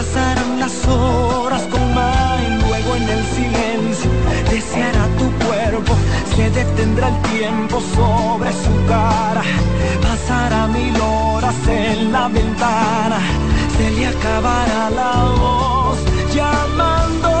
Pasarán 0.00 0.58
las 0.58 0.88
horas 0.88 1.62
con 1.72 1.94
más? 1.94 2.40
Y 2.46 2.50
luego 2.64 2.96
en 2.96 3.06
el 3.16 3.22
silencio 3.36 4.10
deseará 4.50 5.04
tu 5.18 5.26
cuerpo. 5.44 5.92
Se 6.34 6.48
detendrá 6.50 7.08
el 7.08 7.18
tiempo 7.34 7.76
sobre 7.94 8.50
su 8.64 8.74
cara. 8.88 9.42
Pasará 10.06 10.66
mil 10.68 10.96
horas 11.00 11.60
en 11.68 12.12
la 12.12 12.28
ventana. 12.28 13.18
Se 13.76 13.90
le 13.90 14.06
acabará 14.06 14.90
la 15.00 15.12
voz 15.40 15.98
llamándote. 16.34 17.40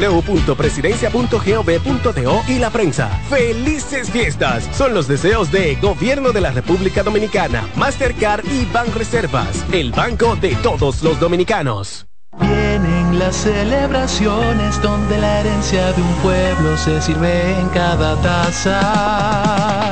www.presidencia.gov.do 0.01 2.41
y 2.47 2.59
la 2.59 2.69
prensa. 2.69 3.09
¡Felices 3.29 4.09
fiestas! 4.09 4.69
Son 4.73 4.93
los 4.93 5.07
deseos 5.07 5.51
de 5.51 5.75
Gobierno 5.75 6.31
de 6.31 6.39
la 6.41 6.51
República 6.51 7.03
Dominicana, 7.03 7.67
Mastercard 7.75 8.45
y 8.45 8.65
Banreservas, 8.65 9.65
el 9.71 9.91
banco 9.91 10.35
de 10.35 10.55
todos 10.55 11.03
los 11.03 11.19
dominicanos. 11.19 12.07
Vienen 12.39 13.19
las 13.19 13.35
celebraciones 13.35 14.81
donde 14.81 15.17
la 15.17 15.41
herencia 15.41 15.91
de 15.91 16.01
un 16.01 16.13
pueblo 16.23 16.77
se 16.77 17.01
sirve 17.01 17.59
en 17.59 17.67
cada 17.69 18.15
taza. 18.21 19.91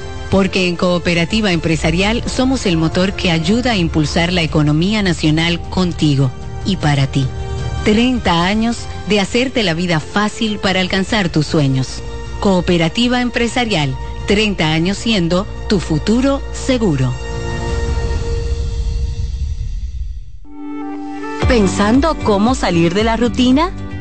Porque 0.31 0.67
en 0.69 0.77
Cooperativa 0.77 1.51
Empresarial 1.51 2.23
somos 2.25 2.65
el 2.65 2.77
motor 2.77 3.13
que 3.13 3.29
ayuda 3.29 3.73
a 3.73 3.77
impulsar 3.77 4.31
la 4.31 4.41
economía 4.41 5.03
nacional 5.03 5.61
contigo 5.69 6.31
y 6.65 6.77
para 6.77 7.05
ti. 7.05 7.27
30 7.83 8.45
años 8.45 8.77
de 9.09 9.19
hacerte 9.19 9.61
la 9.61 9.73
vida 9.73 9.99
fácil 9.99 10.57
para 10.57 10.79
alcanzar 10.79 11.29
tus 11.29 11.47
sueños. 11.47 12.01
Cooperativa 12.39 13.21
Empresarial, 13.21 13.95
30 14.27 14.71
años 14.71 14.97
siendo 14.97 15.45
tu 15.67 15.79
futuro 15.79 16.41
seguro. 16.53 17.13
¿Pensando 21.47 22.15
cómo 22.23 22.55
salir 22.55 22.93
de 22.93 23.03
la 23.03 23.17
rutina? 23.17 23.71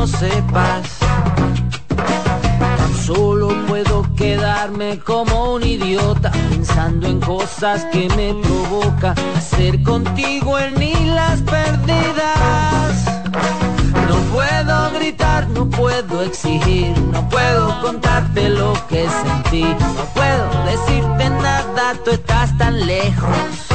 No 0.00 0.06
sepas. 0.06 0.98
Tan 1.94 2.94
solo 3.04 3.48
puedo 3.68 4.02
quedarme 4.14 4.98
como 5.00 5.52
un 5.54 5.62
idiota 5.62 6.30
pensando 6.48 7.06
en 7.06 7.20
cosas 7.20 7.84
que 7.92 8.08
me 8.16 8.32
provoca 8.42 9.14
hacer 9.36 9.82
contigo 9.82 10.58
el 10.58 10.78
ni 10.78 10.94
las 11.04 11.42
perdidas. 11.42 12.92
No 14.08 14.16
puedo 14.32 14.90
gritar, 14.98 15.50
no 15.50 15.68
puedo 15.68 16.22
exigir, 16.22 16.98
no 17.12 17.28
puedo 17.28 17.82
contarte 17.82 18.48
lo 18.48 18.72
que 18.88 19.06
sentí, 19.06 19.64
no 19.64 20.04
puedo 20.14 20.46
decirte 20.64 21.28
nada, 21.28 21.94
tú 22.02 22.12
estás 22.12 22.56
tan 22.56 22.86
lejos. 22.86 23.69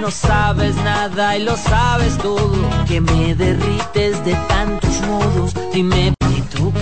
No 0.00 0.10
sabes 0.10 0.76
nada 0.76 1.36
y 1.36 1.44
lo 1.44 1.56
sabes 1.58 2.16
todo, 2.16 2.56
que 2.88 3.02
me 3.02 3.34
derrites 3.34 4.24
de 4.24 4.34
tantos 4.48 4.98
modos, 5.02 5.52
dime 5.74 6.14